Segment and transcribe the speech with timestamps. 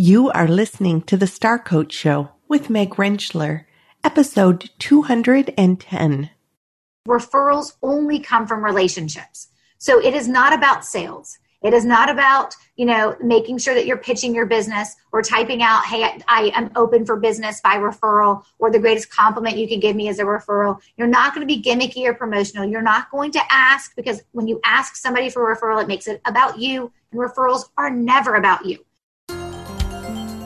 [0.00, 3.64] You are listening to the Star Coach Show with Meg Rentschler,
[4.04, 6.30] episode 210.
[7.08, 9.48] Referrals only come from relationships.
[9.78, 11.36] So it is not about sales.
[11.62, 15.64] It is not about, you know, making sure that you're pitching your business or typing
[15.64, 19.80] out, hey, I, am open for business by referral or the greatest compliment you can
[19.80, 20.80] give me is a referral.
[20.96, 22.64] You're not going to be gimmicky or promotional.
[22.64, 26.06] You're not going to ask because when you ask somebody for a referral, it makes
[26.06, 28.84] it about you, and referrals are never about you.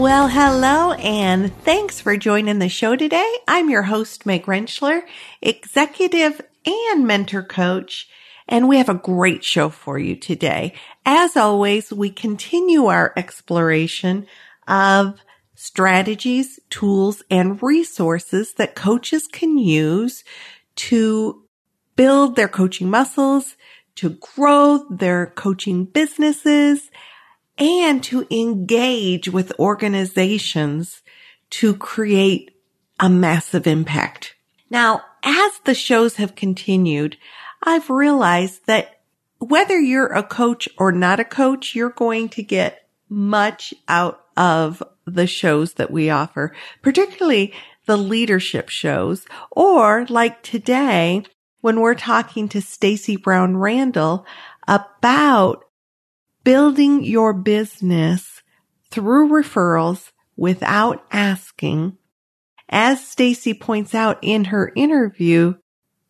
[0.00, 3.30] Well, hello, and thanks for joining the show today.
[3.46, 5.02] I'm your host, Meg Rentschler,
[5.42, 8.08] executive and mentor coach,
[8.48, 10.72] and we have a great show for you today.
[11.04, 14.26] As always, we continue our exploration
[14.66, 15.20] of
[15.54, 20.24] strategies, tools, and resources that coaches can use
[20.76, 21.44] to
[21.94, 23.54] build their coaching muscles,
[23.96, 26.89] to grow their coaching businesses,
[27.60, 31.02] and to engage with organizations
[31.50, 32.56] to create
[32.98, 34.34] a massive impact.
[34.70, 37.18] Now, as the shows have continued,
[37.62, 39.00] I've realized that
[39.38, 44.82] whether you're a coach or not a coach, you're going to get much out of
[45.06, 47.52] the shows that we offer, particularly
[47.86, 51.24] the leadership shows, or like today,
[51.60, 54.24] when we're talking to Stacy Brown Randall
[54.68, 55.64] about
[56.44, 58.42] building your business
[58.90, 61.96] through referrals without asking.
[62.68, 65.54] As Stacy points out in her interview,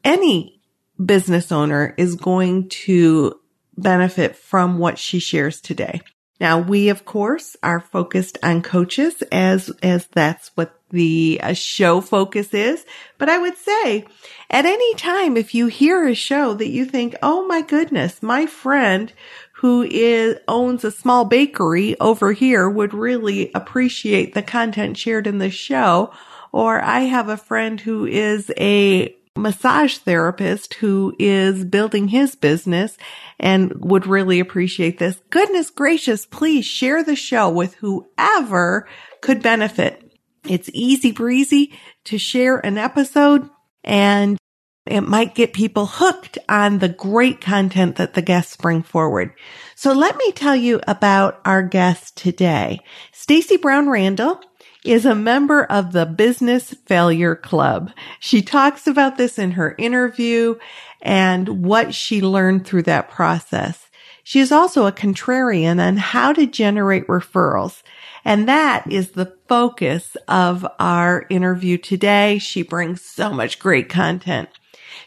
[0.04, 0.60] any
[1.02, 3.40] business owner is going to
[3.76, 6.00] benefit from what she shares today.
[6.40, 12.00] Now, we of course are focused on coaches as, as that's what the uh, show
[12.00, 12.84] focus is.
[13.18, 14.06] But I would say
[14.48, 18.46] at any time, if you hear a show that you think, Oh my goodness, my
[18.46, 19.12] friend
[19.60, 25.36] who is, owns a small bakery over here would really appreciate the content shared in
[25.36, 26.10] the show.
[26.50, 32.96] Or I have a friend who is a massage therapist who is building his business
[33.38, 35.20] and would really appreciate this.
[35.28, 38.88] Goodness gracious, please share the show with whoever
[39.20, 40.10] could benefit.
[40.48, 43.50] It's easy breezy to share an episode
[43.84, 44.38] and
[44.86, 49.32] it might get people hooked on the great content that the guests bring forward.
[49.74, 52.80] So let me tell you about our guest today.
[53.12, 54.40] Stacy Brown Randall
[54.84, 57.92] is a member of the Business Failure Club.
[58.18, 60.56] She talks about this in her interview
[61.02, 63.86] and what she learned through that process.
[64.22, 67.82] She is also a contrarian on how to generate referrals.
[68.24, 72.38] And that is the focus of our interview today.
[72.38, 74.48] She brings so much great content.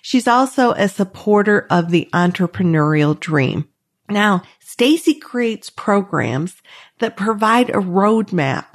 [0.01, 3.67] She's also a supporter of the entrepreneurial dream.
[4.09, 6.61] Now, Stacy creates programs
[6.99, 8.65] that provide a roadmap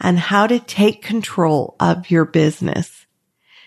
[0.00, 3.06] on how to take control of your business.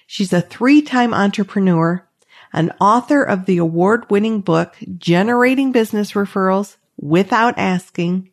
[0.08, 2.08] She's a three-time entrepreneur,
[2.54, 8.30] an author of the award-winning book, Generating Business Referrals Without Asking,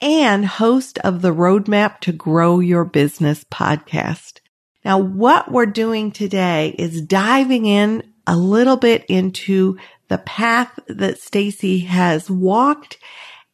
[0.00, 4.39] and host of the Roadmap to Grow Your Business podcast.
[4.84, 11.18] Now, what we're doing today is diving in a little bit into the path that
[11.18, 12.98] Stacy has walked.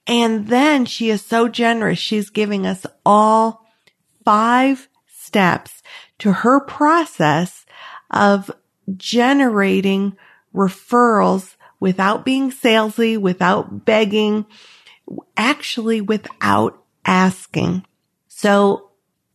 [0.06, 1.98] And then she is so generous.
[1.98, 3.66] She's giving us all
[4.24, 5.82] five steps
[6.18, 7.66] to her process
[8.10, 8.50] of
[8.96, 10.16] generating
[10.54, 14.46] referrals without being salesy, without begging,
[15.36, 17.84] actually without asking.
[18.28, 18.85] So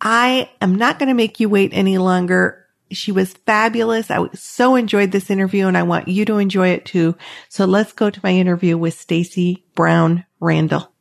[0.04, 2.66] I am not going to make you wait any longer.
[2.92, 4.10] She was fabulous.
[4.10, 7.16] I so enjoyed this interview and I want you to enjoy it too.
[7.50, 10.92] So let's go to my interview with Stacy Brown Randall.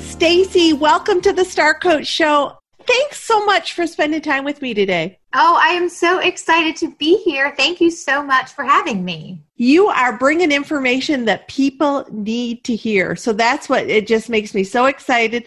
[0.00, 2.58] Stacy, welcome to the Star Coach Show.
[2.86, 5.18] Thanks so much for spending time with me today.
[5.34, 7.54] Oh, I am so excited to be here.
[7.56, 9.42] Thank you so much for having me.
[9.56, 13.14] You are bringing information that people need to hear.
[13.16, 15.46] So that's what it just makes me so excited.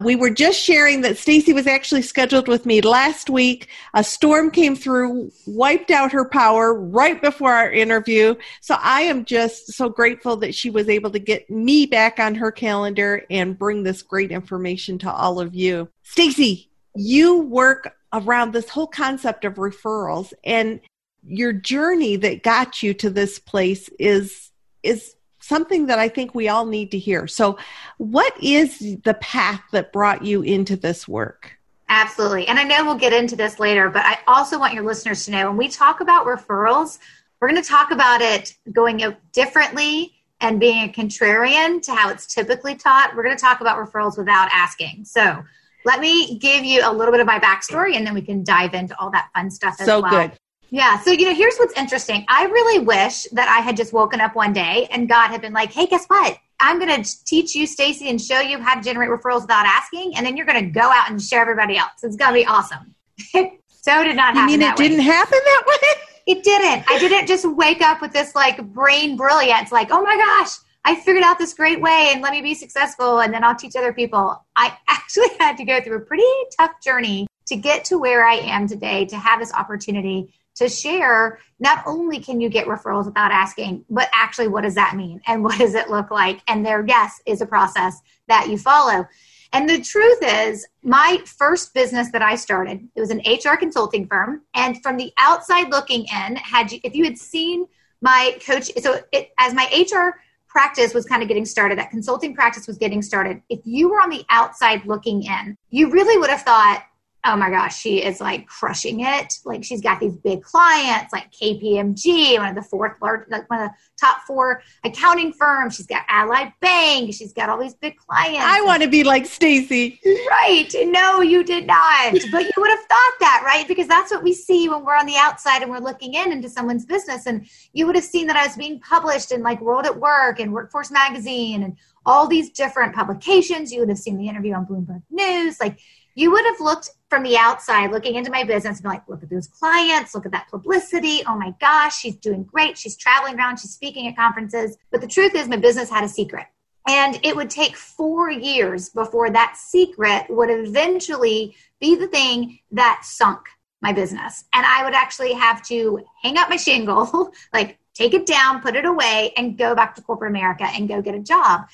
[0.00, 3.66] We were just sharing that Stacy was actually scheduled with me last week.
[3.94, 8.36] A storm came through, wiped out her power right before our interview.
[8.60, 12.36] So I am just so grateful that she was able to get me back on
[12.36, 15.88] her calendar and bring this great information to all of you.
[16.08, 20.80] Stacy, you work around this whole concept of referrals and
[21.26, 24.50] your journey that got you to this place is
[24.82, 27.26] is something that I think we all need to hear.
[27.26, 27.58] So,
[27.98, 31.58] what is the path that brought you into this work?
[31.90, 32.48] Absolutely.
[32.48, 35.30] And I know we'll get into this later, but I also want your listeners to
[35.30, 36.98] know when we talk about referrals,
[37.40, 42.26] we're going to talk about it going differently and being a contrarian to how it's
[42.26, 43.14] typically taught.
[43.14, 45.04] We're going to talk about referrals without asking.
[45.04, 45.44] So,
[45.88, 48.74] let me give you a little bit of my backstory and then we can dive
[48.74, 50.10] into all that fun stuff as so well.
[50.10, 50.38] good.
[50.68, 51.00] Yeah.
[51.00, 52.26] So, you know, here's what's interesting.
[52.28, 55.54] I really wish that I had just woken up one day and God had been
[55.54, 56.36] like, hey, guess what?
[56.60, 60.14] I'm going to teach you, Stacy, and show you how to generate referrals without asking.
[60.14, 61.92] And then you're going to go out and share everybody else.
[62.02, 62.94] It's going to be awesome.
[63.32, 64.46] so did not you happen.
[64.46, 66.02] mean it didn't happen that way?
[66.26, 66.84] It didn't.
[66.90, 70.50] I didn't just wake up with this like brain brilliance, like, oh my gosh,
[70.84, 73.76] I figured out this great way and let me be successful and then I'll teach
[73.76, 74.44] other people.
[74.56, 76.24] I actually had to go through a pretty
[76.58, 81.38] tough journey to get to where I am today, to have this opportunity to share
[81.60, 85.42] not only can you get referrals without asking, but actually what does that mean and
[85.44, 86.40] what does it look like?
[86.48, 89.06] And there, yes, is a process that you follow.
[89.52, 94.06] And the truth is, my first business that I started, it was an HR consulting
[94.06, 94.42] firm.
[94.54, 97.66] And from the outside looking in, had you, if you had seen
[98.02, 102.34] my coach, so it, as my HR practice was kind of getting started, that consulting
[102.34, 106.30] practice was getting started, if you were on the outside looking in, you really would
[106.30, 106.84] have thought,
[107.24, 109.34] oh my gosh, she is like crushing it.
[109.44, 113.62] Like she's got these big clients like KPMG, one of the fourth large, like one
[113.62, 115.74] of the top four accounting firms.
[115.74, 117.12] She's got Allied Bank.
[117.12, 118.40] She's got all these big clients.
[118.40, 120.00] I want to be like Stacy.
[120.30, 120.68] Right.
[120.86, 122.12] No, you did not.
[122.30, 123.66] But you would have thought that, right?
[123.66, 126.48] Because that's what we see when we're on the outside and we're looking in into
[126.48, 127.26] someone's business.
[127.26, 130.38] And you would have seen that I was being published in like World at Work
[130.38, 131.76] and Workforce Magazine and
[132.06, 133.72] all these different publications.
[133.72, 135.60] You would have seen the interview on Bloomberg News.
[135.60, 135.78] Like
[136.14, 139.22] you would have looked from the outside, looking into my business, and be like, look
[139.22, 141.20] at those clients, look at that publicity.
[141.26, 142.76] Oh my gosh, she's doing great.
[142.76, 144.76] She's traveling around, she's speaking at conferences.
[144.90, 146.46] But the truth is, my business had a secret.
[146.86, 153.02] And it would take four years before that secret would eventually be the thing that
[153.04, 153.40] sunk
[153.82, 154.44] my business.
[154.54, 158.76] And I would actually have to hang up my shingle, like take it down, put
[158.76, 161.68] it away, and go back to corporate America and go get a job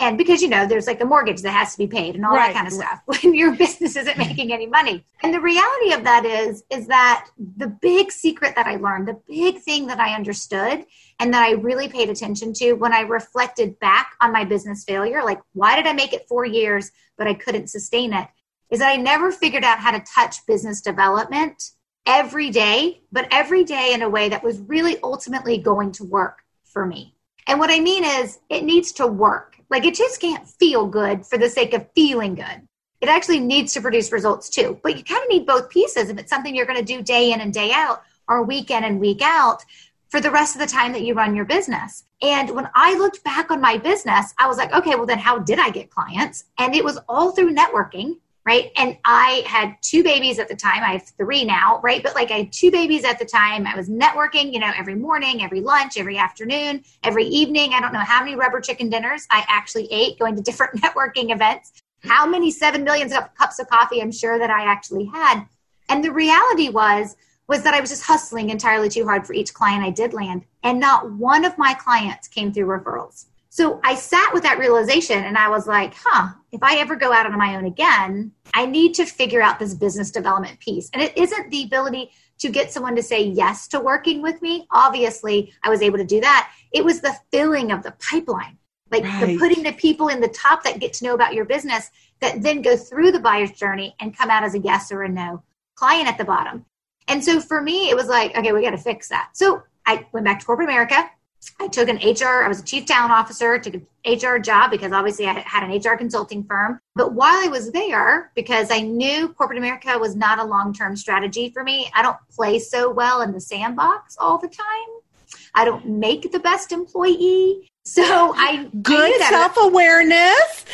[0.00, 2.34] and because you know there's like a mortgage that has to be paid and all
[2.34, 2.52] right.
[2.52, 4.28] that kind of stuff when your business isn't mm-hmm.
[4.28, 8.66] making any money and the reality of that is is that the big secret that
[8.66, 10.84] i learned the big thing that i understood
[11.20, 15.22] and that i really paid attention to when i reflected back on my business failure
[15.22, 18.28] like why did i make it four years but i couldn't sustain it
[18.70, 21.70] is that i never figured out how to touch business development
[22.06, 26.38] every day but every day in a way that was really ultimately going to work
[26.64, 27.14] for me
[27.50, 29.56] and what I mean is, it needs to work.
[29.70, 32.66] Like it just can't feel good for the sake of feeling good.
[33.00, 34.78] It actually needs to produce results too.
[34.82, 37.32] But you kind of need both pieces if it's something you're going to do day
[37.32, 39.64] in and day out or week in and week out
[40.08, 42.04] for the rest of the time that you run your business.
[42.20, 45.38] And when I looked back on my business, I was like, okay, well, then how
[45.38, 46.44] did I get clients?
[46.58, 48.16] And it was all through networking
[48.50, 48.72] right?
[48.74, 50.82] And I had two babies at the time.
[50.82, 52.02] I have three now, right?
[52.02, 53.64] But like I had two babies at the time.
[53.64, 57.74] I was networking, you know, every morning, every lunch, every afternoon, every evening.
[57.74, 61.32] I don't know how many rubber chicken dinners I actually ate going to different networking
[61.32, 61.74] events.
[62.02, 65.44] How many seven million cups of coffee I'm sure that I actually had.
[65.88, 67.14] And the reality was,
[67.46, 70.44] was that I was just hustling entirely too hard for each client I did land.
[70.64, 73.26] And not one of my clients came through referrals.
[73.52, 77.12] So I sat with that realization and I was like, huh, if I ever go
[77.12, 80.88] out on my own again, I need to figure out this business development piece.
[80.92, 84.68] And it isn't the ability to get someone to say yes to working with me.
[84.70, 86.52] Obviously, I was able to do that.
[86.72, 88.56] It was the filling of the pipeline,
[88.92, 89.26] like right.
[89.26, 91.90] the putting the people in the top that get to know about your business
[92.20, 95.08] that then go through the buyer's journey and come out as a yes or a
[95.08, 95.42] no
[95.74, 96.64] client at the bottom.
[97.08, 99.30] And so for me, it was like, okay, we got to fix that.
[99.32, 101.10] So I went back to corporate America
[101.58, 104.92] I took an HR, I was a chief talent officer, took an HR job because
[104.92, 106.80] obviously I had an HR consulting firm.
[106.94, 110.96] But while I was there, because I knew corporate America was not a long term
[110.96, 115.36] strategy for me, I don't play so well in the sandbox all the time.
[115.54, 117.68] I don't make the best employee.
[117.84, 118.02] So
[118.36, 120.64] I good self awareness.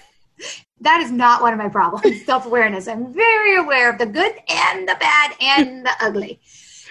[0.80, 2.24] that is not one of my problems.
[2.24, 2.88] Self awareness.
[2.88, 6.40] I'm very aware of the good and the bad and the ugly.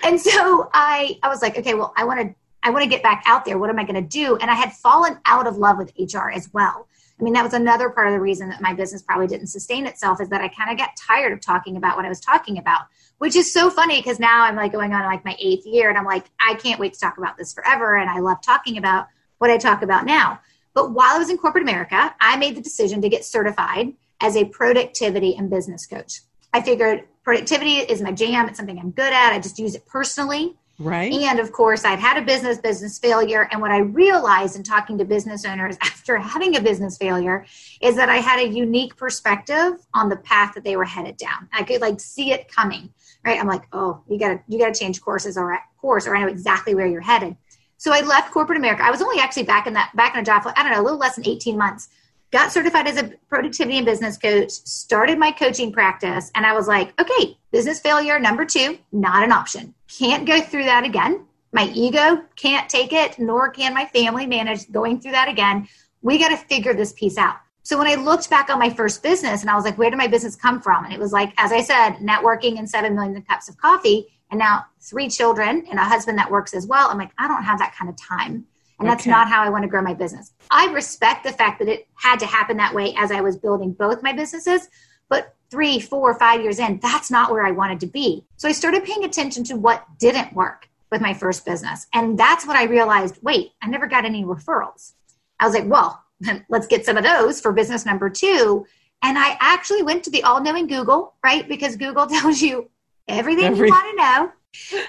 [0.04, 3.04] And so I, I was like, okay, well, I want to I want to get
[3.04, 3.58] back out there.
[3.58, 4.36] What am I going to do?
[4.38, 6.88] And I had fallen out of love with HR as well.
[7.20, 9.86] I mean, that was another part of the reason that my business probably didn't sustain
[9.86, 12.58] itself is that I kind of got tired of talking about what I was talking
[12.58, 12.82] about,
[13.18, 15.98] which is so funny because now I'm like going on like my eighth year and
[15.98, 17.98] I'm like, I can't wait to talk about this forever.
[17.98, 20.40] And I love talking about what I talk about now.
[20.74, 24.38] But while I was in corporate America, I made the decision to get certified as
[24.38, 26.22] a productivity and business coach.
[26.54, 28.48] I figured productivity is my jam.
[28.48, 29.34] It's something I'm good at.
[29.34, 30.56] I just use it personally.
[30.80, 31.12] Right.
[31.12, 33.50] And of course, I'd had a business business failure.
[33.52, 37.46] And what I realized in talking to business owners after having a business failure
[37.82, 41.50] is that I had a unique perspective on the path that they were headed down.
[41.54, 42.94] I could like see it coming.
[43.26, 43.38] Right.
[43.38, 46.74] I'm like, oh, you gotta you gotta change courses or course, or I know exactly
[46.74, 47.36] where you're headed.
[47.78, 48.84] So I left corporate America.
[48.84, 50.82] I was only actually back in that back in a job for I don't know,
[50.82, 51.90] a little less than 18 months
[52.32, 56.68] got certified as a productivity and business coach, started my coaching practice, and I was
[56.68, 59.74] like, okay, business failure number two, not an option.
[59.98, 61.26] Can't go through that again.
[61.52, 65.68] My ego can't take it, nor can my family manage going through that again.
[66.02, 67.38] We got to figure this piece out.
[67.64, 69.98] So when I looked back on my first business and I was like, where did
[69.98, 70.86] my business come from?
[70.86, 74.08] And it was like, as I said, networking and 7 million cups of coffee.
[74.32, 76.90] And now three children and a husband that works as well.
[76.90, 78.46] I'm like, I don't have that kind of time.
[78.80, 79.10] And that's okay.
[79.10, 80.32] not how I want to grow my business.
[80.50, 83.74] I respect the fact that it had to happen that way as I was building
[83.74, 84.70] both my businesses.
[85.10, 88.26] But three, four, five years in, that's not where I wanted to be.
[88.38, 91.88] So I started paying attention to what didn't work with my first business.
[91.94, 94.94] And that's when I realized wait, I never got any referrals.
[95.40, 96.04] I was like, well,
[96.50, 98.66] let's get some of those for business number two.
[99.02, 101.48] And I actually went to the all knowing Google, right?
[101.48, 102.70] Because Google tells you
[103.08, 104.32] everything Every- you want to know.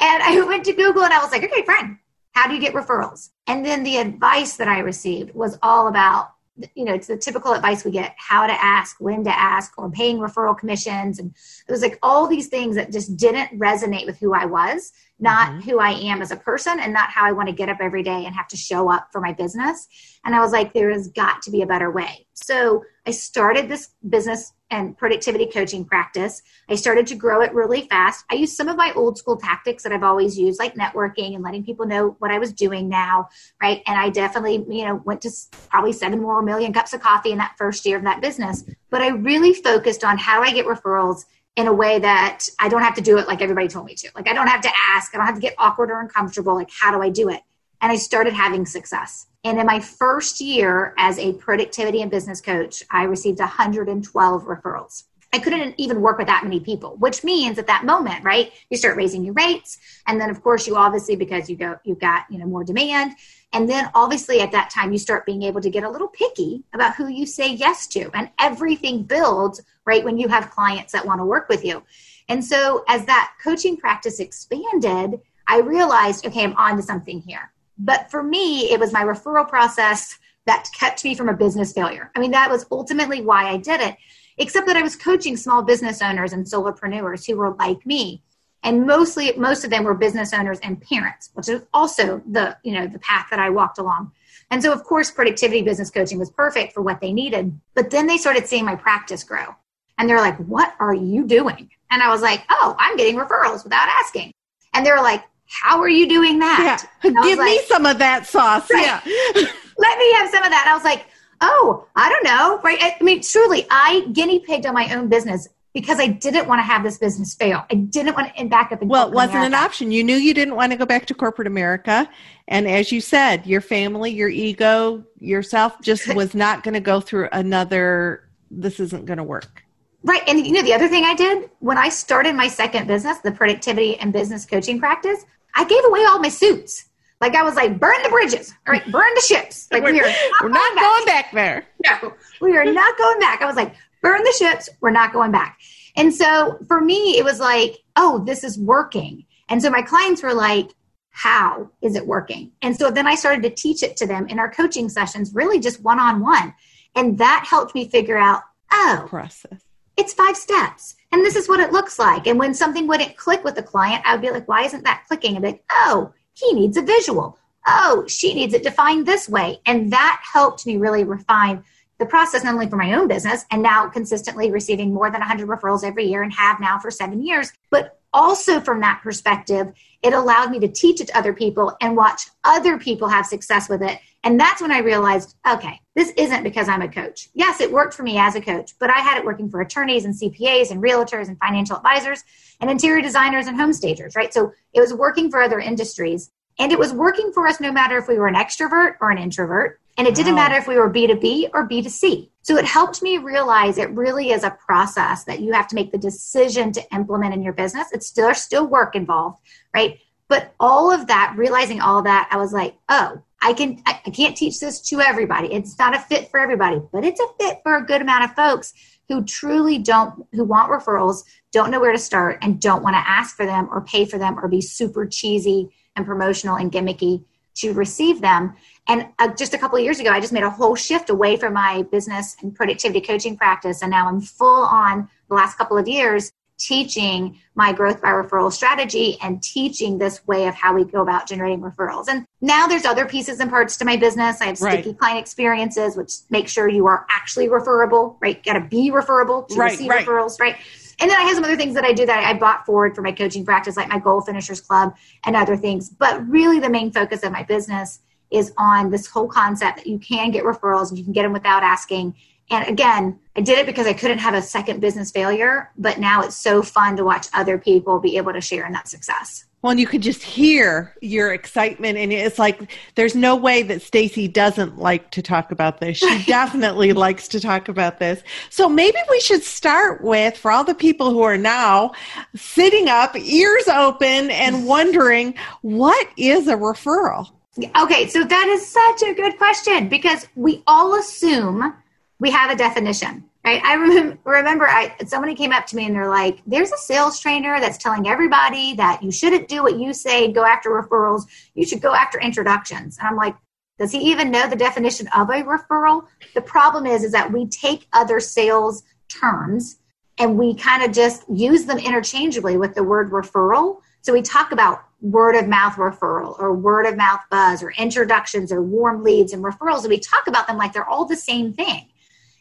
[0.00, 1.98] And I went to Google and I was like, okay, fine.
[2.32, 3.30] How do you get referrals?
[3.46, 6.30] And then the advice that I received was all about,
[6.74, 9.90] you know, it's the typical advice we get how to ask, when to ask, or
[9.90, 11.18] paying referral commissions.
[11.18, 11.34] And
[11.68, 15.48] it was like all these things that just didn't resonate with who I was, not
[15.48, 15.60] mm-hmm.
[15.70, 18.02] who I am as a person, and not how I want to get up every
[18.02, 19.88] day and have to show up for my business.
[20.24, 22.26] And I was like, there has got to be a better way.
[22.34, 26.42] So I started this business and productivity coaching practice.
[26.68, 28.24] I started to grow it really fast.
[28.30, 31.42] I used some of my old school tactics that I've always used, like networking and
[31.42, 33.28] letting people know what I was doing now,
[33.60, 33.82] right?
[33.86, 35.30] And I definitely, you know, went to
[35.68, 38.64] probably seven more million cups of coffee in that first year of that business.
[38.90, 41.24] But I really focused on how do I get referrals
[41.56, 44.10] in a way that I don't have to do it like everybody told me to.
[44.14, 46.54] Like I don't have to ask, I don't have to get awkward or uncomfortable.
[46.54, 47.40] Like, how do I do it?
[47.80, 49.26] And I started having success.
[49.42, 55.04] And in my first year as a productivity and business coach, I received 112 referrals.
[55.32, 58.76] I couldn't even work with that many people, which means at that moment, right, you
[58.76, 59.78] start raising your rates.
[60.08, 63.12] And then of course you obviously, because you go, you've got, you know, more demand.
[63.52, 66.64] And then obviously at that time you start being able to get a little picky
[66.74, 68.10] about who you say yes to.
[68.12, 71.82] And everything builds, right, when you have clients that want to work with you.
[72.28, 77.52] And so as that coaching practice expanded, I realized, okay, I'm on to something here.
[77.82, 82.10] But for me, it was my referral process that kept me from a business failure.
[82.14, 83.96] I mean, that was ultimately why I did it,
[84.38, 88.22] except that I was coaching small business owners and solopreneurs who were like me.
[88.62, 92.72] And mostly, most of them were business owners and parents, which is also the, you
[92.72, 94.12] know, the path that I walked along.
[94.50, 97.58] And so, of course, productivity business coaching was perfect for what they needed.
[97.74, 99.54] But then they started seeing my practice grow.
[99.96, 101.70] And they're like, what are you doing?
[101.90, 104.32] And I was like, oh, I'm getting referrals without asking.
[104.74, 106.86] And they're like, how are you doing that?
[107.02, 107.10] Yeah.
[107.22, 108.70] Give like, me some of that sauce.
[108.70, 108.84] Right.
[108.84, 109.00] Yeah.
[109.78, 110.66] Let me have some of that.
[110.68, 111.06] I was like,
[111.40, 112.60] oh, I don't know.
[112.62, 112.78] Right.
[112.80, 116.62] I mean, truly, I guinea pigged on my own business because I didn't want to
[116.62, 117.64] have this business fail.
[117.70, 119.56] I didn't want to end back up in Well, it wasn't America.
[119.56, 119.90] an option.
[119.90, 122.08] You knew you didn't want to go back to corporate America.
[122.46, 127.00] And as you said, your family, your ego, yourself just was not going to go
[127.00, 129.64] through another, this isn't going to work.
[130.02, 130.22] Right.
[130.26, 133.32] And you know, the other thing I did when I started my second business, the
[133.32, 136.86] productivity and business coaching practice, I gave away all my suits.
[137.20, 138.54] Like I was like, burn the bridges.
[138.66, 139.68] All right, burn the ships.
[139.72, 140.84] Like we're, we are not, we're going, not back.
[140.84, 141.66] going back there.
[141.84, 143.42] No, we are not going back.
[143.42, 144.68] I was like, burn the ships.
[144.80, 145.58] We're not going back.
[145.96, 149.26] And so for me, it was like, oh, this is working.
[149.48, 150.70] And so my clients were like,
[151.10, 152.52] how is it working?
[152.62, 155.60] And so then I started to teach it to them in our coaching sessions, really
[155.60, 156.54] just one on one.
[156.94, 158.42] And that helped me figure out,
[158.72, 159.60] oh, process
[160.00, 162.26] it's five steps and this is what it looks like.
[162.26, 165.04] And when something wouldn't click with the client, I would be like, why isn't that
[165.08, 165.34] clicking?
[165.34, 167.38] And be like, oh, he needs a visual.
[167.66, 169.60] Oh, she needs it defined this way.
[169.66, 171.64] And that helped me really refine
[172.00, 175.46] the process, not only for my own business and now consistently receiving more than 100
[175.46, 180.14] referrals every year and have now for seven years, but also from that perspective, it
[180.14, 183.82] allowed me to teach it to other people and watch other people have success with
[183.82, 183.98] it.
[184.24, 187.28] And that's when I realized, okay, this isn't because I'm a coach.
[187.34, 190.06] Yes, it worked for me as a coach, but I had it working for attorneys
[190.06, 192.24] and CPAs and realtors and financial advisors
[192.60, 194.32] and interior designers and home stagers, right?
[194.32, 196.30] So it was working for other industries.
[196.58, 199.18] And it was working for us no matter if we were an extrovert or an
[199.18, 199.80] introvert.
[200.00, 200.48] And it didn't Wow.
[200.48, 202.30] matter if we were B2B or B2C.
[202.40, 205.92] So it helped me realize it really is a process that you have to make
[205.92, 207.88] the decision to implement in your business.
[207.92, 209.36] It's still, there's still work involved,
[209.74, 209.98] right?
[210.26, 214.10] But all of that, realizing all that, I was like, oh, I can I, I
[214.10, 215.52] can't teach this to everybody.
[215.52, 218.34] It's not a fit for everybody, but it's a fit for a good amount of
[218.34, 218.72] folks
[219.10, 223.06] who truly don't who want referrals, don't know where to start and don't want to
[223.06, 227.22] ask for them or pay for them or be super cheesy and promotional and gimmicky
[227.56, 228.54] to receive them.
[228.90, 231.36] And uh, just a couple of years ago, I just made a whole shift away
[231.36, 233.82] from my business and productivity coaching practice.
[233.82, 238.52] And now I'm full on the last couple of years teaching my growth by referral
[238.52, 242.08] strategy and teaching this way of how we go about generating referrals.
[242.08, 244.40] And now there's other pieces and parts to my business.
[244.40, 244.80] I have Right.
[244.82, 248.44] sticky client experiences, which make sure you are actually referable, right?
[248.44, 250.04] Got to be referable to Right, receive right.
[250.04, 250.56] referrals, right?
[250.98, 253.02] And then I have some other things that I do that I bought forward for
[253.02, 254.94] my coaching practice, like my Goal Finishers Club
[255.24, 255.88] and other things.
[255.88, 259.98] But really, the main focus of my business is on this whole concept that you
[259.98, 262.14] can get referrals and you can get them without asking.
[262.50, 266.22] And again, I did it because I couldn't have a second business failure, but now
[266.22, 269.44] it's so fun to watch other people be able to share in that success.
[269.62, 273.82] Well, and you could just hear your excitement, and it's like there's no way that
[273.82, 275.98] Stacy doesn't like to talk about this.
[275.98, 278.22] She definitely likes to talk about this.
[278.48, 281.92] So maybe we should start with for all the people who are now
[282.34, 287.30] sitting up, ears open, and wondering what is a referral.
[287.58, 291.74] Okay, so that is such a good question because we all assume
[292.20, 293.60] we have a definition, right?
[293.64, 297.18] I remember, remember I, somebody came up to me and they're like, there's a sales
[297.18, 301.66] trainer that's telling everybody that you shouldn't do what you say, go after referrals, you
[301.66, 302.98] should go after introductions.
[302.98, 303.34] And I'm like,
[303.80, 306.06] does he even know the definition of a referral?
[306.34, 309.78] The problem is, is that we take other sales terms
[310.18, 313.80] and we kind of just use them interchangeably with the word referral.
[314.02, 318.52] So we talk about word of mouth referral or word of mouth buzz or introductions
[318.52, 319.80] or warm leads and referrals.
[319.80, 321.86] And we talk about them like they're all the same thing.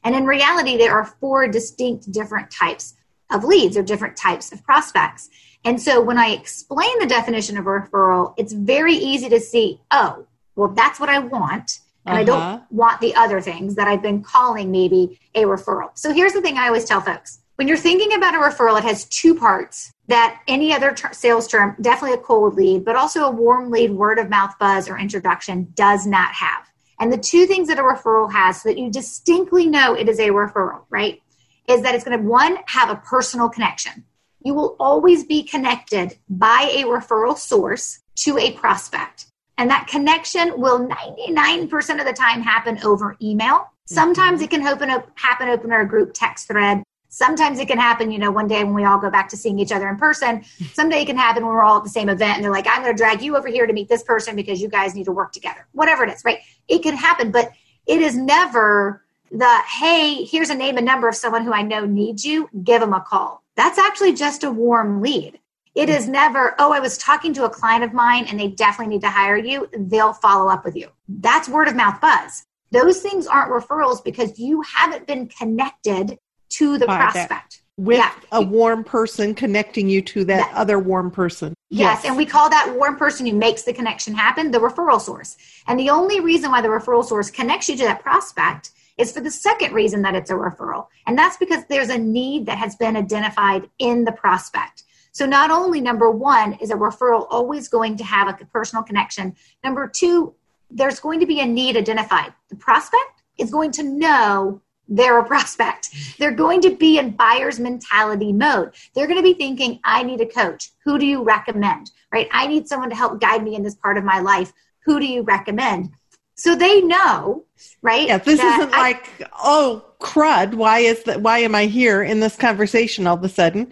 [0.04, 2.96] And in reality, there are four distinct different types
[3.32, 5.30] of leads or different types of prospects.
[5.66, 9.82] And so when I explain the definition of a referral, it's very easy to see,
[9.92, 10.26] oh,
[10.56, 11.80] well, that's what I want.
[12.06, 12.40] And I Uh-huh.
[12.40, 15.90] don't want the other things that I've been calling maybe a referral.
[15.96, 18.86] So here's the thing I always tell folks when you're thinking about a referral, it
[18.86, 23.26] has two parts that any other ter- sales term, definitely a cold lead, but also
[23.26, 26.68] a warm lead, word of mouth buzz, or introduction does not have.
[27.00, 30.20] And the two things that a referral has so that you distinctly know it is
[30.20, 31.22] a referral, right?
[31.68, 34.04] Is that it's going to, one, have a personal connection.
[34.44, 39.28] You will always be connected by a referral source to a prospect.
[39.60, 43.70] And that connection will 99% of the time happen over email.
[43.86, 44.46] Sometimes mm-hmm.
[44.46, 46.82] it can open up, happen over a group text thread.
[47.20, 49.60] Sometimes it can happen, you know, one day when we all go back to seeing
[49.60, 50.42] each other in person.
[50.72, 52.82] Someday it can happen when we're all at the same event and they're like, I'm
[52.82, 55.12] going to drag you over here to meet this person because you guys need to
[55.12, 55.68] work together.
[55.74, 56.40] Whatever it is, right?
[56.70, 57.52] It can happen, but
[57.88, 61.86] it is never the, hey, here's a name and number of someone who I know
[61.86, 62.50] needs you.
[62.64, 63.44] Give them a call.
[63.58, 65.40] That's actually just a warm lead.
[65.76, 68.94] It is never, oh, I was talking to a client of mine and they definitely
[68.94, 69.70] need to hire you.
[69.78, 70.88] They'll follow up with you.
[71.10, 72.46] That's word of mouth buzz.
[72.72, 76.18] Those things aren't referrals because you haven't been connected
[76.50, 77.12] to the By that.
[77.12, 77.62] prospect.
[77.78, 78.12] With Yeah.
[78.34, 81.54] a warm person connecting you to that other warm person.
[81.70, 85.38] Yes, and we call that warm person who makes the connection happen the referral source.
[85.68, 89.22] And the only reason why the referral source connects you to that prospect is for
[89.22, 90.88] the second reason that it's a referral.
[91.08, 94.84] And that's because there's a need that has been identified in the prospect.
[95.14, 99.36] So not only number one is a referral always going to have a personal connection.
[99.64, 100.34] Number two,
[100.70, 102.34] there's going to be a need identified.
[102.50, 105.90] The prospect is going to know they're a prospect.
[106.18, 108.74] They're going to be in buyer's mentality mode.
[108.94, 110.72] They're going to be thinking, I need a coach.
[110.84, 111.92] Who do you recommend?
[112.12, 112.28] Right?
[112.32, 114.52] I need someone to help guide me in this part of my life.
[114.86, 115.92] Who do you recommend?
[116.36, 117.46] So they know,
[117.82, 118.08] right?
[118.08, 121.22] Yeah, this isn't I- like, oh, crud, why is that?
[121.22, 123.72] Why am I here in this conversation all of a sudden?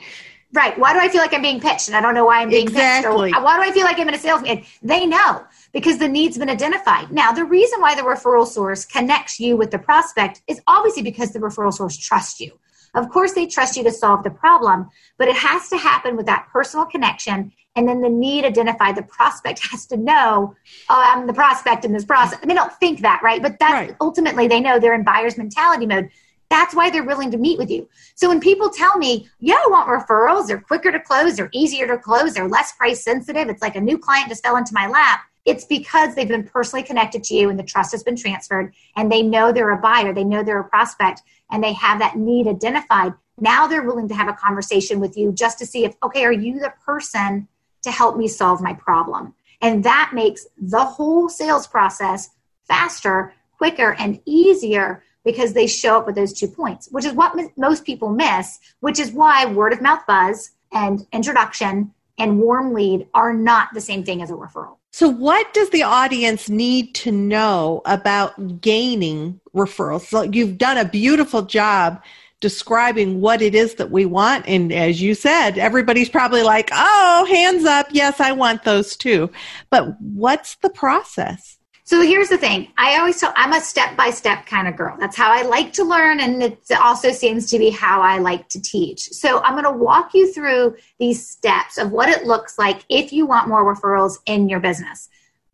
[0.54, 0.78] Right.
[0.80, 2.64] Why do I feel like I'm being pitched and I don't know why I'm being
[2.68, 3.32] Exactly.
[3.32, 3.38] pitched?
[3.38, 4.66] Or why do I feel like I'm in a sales meeting?
[4.82, 7.12] They know because the need's been identified.
[7.12, 11.34] Now, the reason why the referral source connects you with the prospect is obviously because
[11.34, 12.58] the referral source trusts you.
[12.96, 16.26] Of course, they trust you to solve the problem, but it has to happen with
[16.28, 18.96] that personal connection and then the need identified.
[18.96, 20.56] The prospect has to know,
[20.90, 22.40] oh, I'm the prospect in this process.
[22.40, 23.42] They don't think that, right?
[23.42, 23.96] But that's Right.
[24.00, 26.10] ultimately they know they're in buyer's mentality mode.
[26.50, 27.90] That's why they're willing to meet with you.
[28.16, 31.88] So when people tell me, yeah, I want referrals, they're quicker to close, they're easier
[31.88, 34.88] to close, they're less price sensitive, it's like a new client just fell into my
[34.88, 35.22] lap.
[35.46, 39.12] It's because they've been personally connected to you and the trust has been transferred and
[39.12, 42.48] they know they're a buyer, they know they're a prospect, and they have that need
[42.48, 43.14] identified.
[43.40, 46.34] Now they're willing to have a conversation with you just to see if, okay, are
[46.34, 47.48] you the person
[47.84, 49.34] to help me solve my problem?
[49.62, 52.30] And that makes the whole sales process
[52.68, 57.38] faster, quicker, and easier because they show up with those two points, which is what
[57.38, 62.74] m- most people miss, which is why word of mouth buzz and introduction and warm
[62.74, 64.78] lead are not the same thing as a referral.
[64.92, 70.06] So, what does the audience need to know about gaining referrals?
[70.08, 72.02] So, you've done a beautiful job
[72.40, 74.48] describing what it is that we want.
[74.48, 77.88] And as you said, everybody's probably like, oh, hands up.
[77.92, 79.30] Yes, I want those too.
[79.70, 81.58] But what's the process?
[81.88, 82.74] So here's the thing.
[82.78, 84.98] I always tell I'm a step by step kind of girl.
[85.00, 88.50] That's how I like to learn and it also seems to be how I like
[88.50, 89.04] to teach.
[89.14, 93.14] So I'm going to walk you through these steps of what it looks like if
[93.14, 95.08] you want more referrals in your business.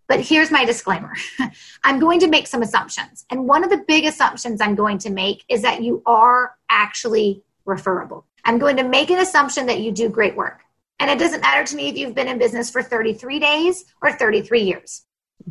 [0.07, 1.13] But here's my disclaimer.
[1.83, 3.25] I'm going to make some assumptions.
[3.29, 7.43] And one of the big assumptions I'm going to make is that you are actually
[7.65, 8.25] referable.
[8.43, 10.61] I'm going to make an assumption that you do great work.
[10.99, 14.11] And it doesn't matter to me if you've been in business for 33 days or
[14.11, 15.03] 33 years.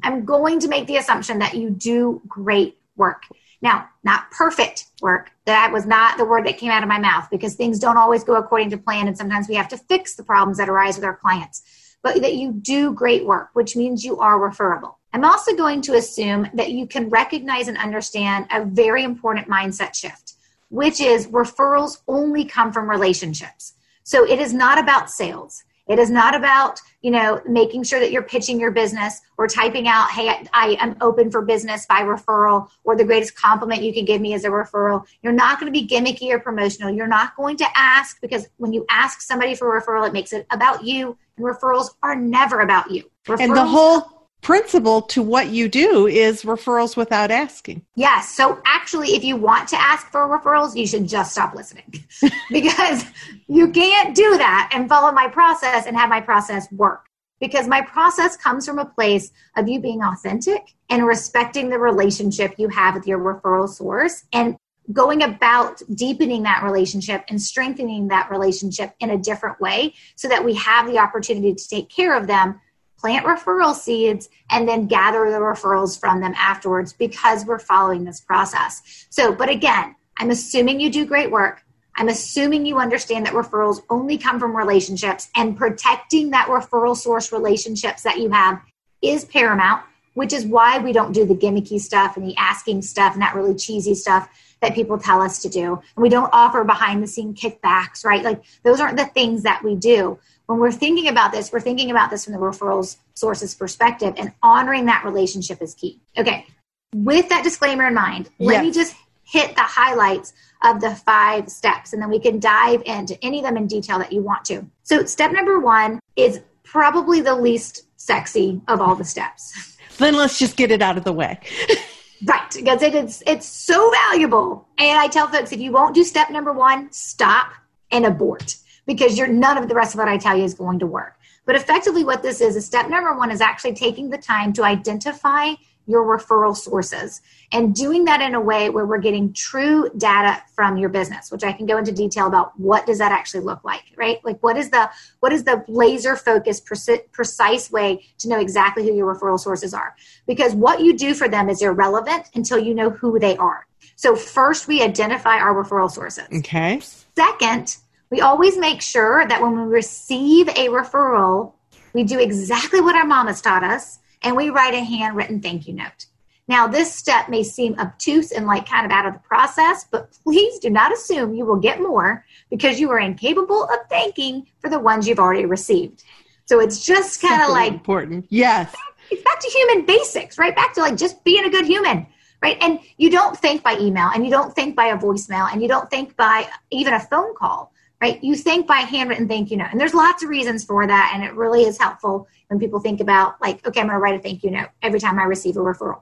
[0.02, 3.22] I'm going to make the assumption that you do great work.
[3.60, 5.30] Now, not perfect work.
[5.46, 8.24] That was not the word that came out of my mouth because things don't always
[8.24, 9.06] go according to plan.
[9.06, 11.62] And sometimes we have to fix the problems that arise with our clients.
[12.02, 14.98] But that you do great work, which means you are referable.
[15.12, 19.94] I'm also going to assume that you can recognize and understand a very important mindset
[19.94, 20.34] shift,
[20.70, 23.74] which is referrals only come from relationships.
[24.02, 25.62] So it is not about sales.
[25.92, 29.88] It is not about, you know, making sure that you're pitching your business or typing
[29.88, 34.06] out, hey, I, am open for business by referral or the greatest compliment you can
[34.06, 35.04] give me is a referral.
[35.20, 36.90] You're not going to be gimmicky or promotional.
[36.90, 40.32] You're not going to ask because when you ask somebody for a referral, it makes
[40.32, 41.18] it about you.
[41.36, 43.10] And referrals are never about you.
[43.26, 47.82] Referrals and the whole principle to what you do is referrals without asking.
[47.94, 48.34] Yes.
[48.34, 52.04] So actually, if you want to ask for referrals, you should just stop listening
[52.50, 53.04] because
[53.48, 57.06] you can't do that and follow my process and have my process work.
[57.40, 62.54] Because my process comes from a place of you being authentic and respecting the relationship
[62.56, 64.56] you have with your referral source and
[64.92, 70.44] going about deepening that relationship and strengthening that relationship in a different way so that
[70.44, 72.60] we have the opportunity to take care of them
[73.02, 78.20] plant referral seeds and then gather the referrals from them afterwards because we're following this
[78.20, 79.06] process.
[79.10, 81.64] So, but again, I'm assuming you do great work.
[81.96, 87.32] I'm assuming you understand that referrals only come from relationships and protecting that referral source
[87.32, 88.62] relationships that you have
[89.02, 89.82] is paramount,
[90.14, 93.34] which is why we don't do the gimmicky stuff and the asking stuff and that
[93.34, 94.28] really cheesy stuff
[94.60, 95.72] that people tell us to do.
[95.96, 98.22] And we don't offer behind the scene kickbacks, right?
[98.22, 100.20] Like those aren't the things that we do
[100.52, 104.32] when we're thinking about this, we're thinking about this from the referrals sources perspective and
[104.42, 105.98] honoring that relationship is key.
[106.18, 106.46] Okay.
[106.94, 111.94] With that disclaimer in mind, let me just hit the highlights of the five steps
[111.94, 114.66] and then we can dive into any of them in detail that you want to.
[114.82, 119.78] So, step number one is probably the least sexy of all the steps.
[119.98, 121.38] Then let's just get it out of the way.
[122.26, 124.66] right, because it is it's so valuable.
[124.78, 127.52] And I tell folks if you won't do step number 1, stop
[127.90, 130.78] and abort because you're none of the rest of what I tell you is going
[130.80, 131.16] to work.
[131.44, 134.64] But effectively, what this is, is step number one is actually taking the time to
[134.64, 135.54] identify
[135.86, 140.76] your referral sources and doing that in a way where we're getting true data from
[140.76, 143.82] your business which i can go into detail about what does that actually look like
[144.02, 144.22] right?
[144.24, 144.90] Like what is the
[145.20, 149.94] what is the laser focused precise way to know exactly who your referral sources are?
[150.26, 153.66] Because what you do for them is irrelevant until you know who they are.
[153.94, 156.26] So first we identify our referral sources.
[156.38, 156.80] Okay.
[157.16, 157.76] Second
[158.12, 161.54] we always make sure that when we receive a referral,
[161.94, 165.66] we do exactly what our mom has taught us and we write a handwritten thank
[165.66, 166.04] you note.
[166.46, 170.10] Now, this step may seem obtuse and like kind of out of the process, but
[170.24, 174.68] please do not assume you will get more because you are incapable of thanking for
[174.68, 176.04] the ones you've already received.
[176.44, 178.26] So it's just kind of like important.
[178.28, 178.76] Yes.
[179.10, 180.54] It's back to human basics, right?
[180.54, 182.06] Back to like just being a good human,
[182.42, 182.58] right?
[182.60, 185.68] And you don't think by email and you don't think by a voicemail and you
[185.68, 187.71] don't think by even a phone call
[188.02, 188.22] right?
[188.22, 189.68] You think by handwritten thank you note.
[189.70, 191.12] And there's lots of reasons for that.
[191.14, 194.16] And it really is helpful when people think about, like, okay, I'm going to write
[194.16, 196.00] a thank you note every time I receive a referral.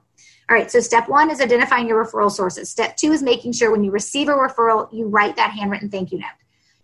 [0.49, 2.71] All right, so step one is identifying your referral sources.
[2.71, 6.11] Step two is making sure when you receive a referral, you write that handwritten thank
[6.11, 6.27] you note.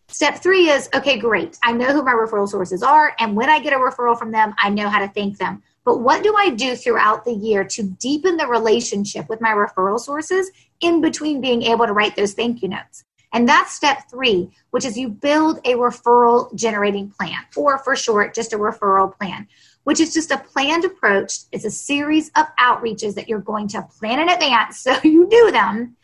[0.08, 1.58] Step three is okay, great.
[1.63, 3.15] I know who my referral sources are.
[3.19, 5.63] And when I get a referral from them, I know how to thank them.
[5.84, 9.99] But what do I do throughout the year to deepen the relationship with my referral
[9.99, 13.03] sources in between being able to write those thank you notes?
[13.33, 18.33] And that's step three, which is you build a referral generating plan, or for short,
[18.33, 19.47] just a referral plan,
[19.83, 21.39] which is just a planned approach.
[21.51, 25.51] It's a series of outreaches that you're going to plan in advance so you do
[25.51, 25.95] them.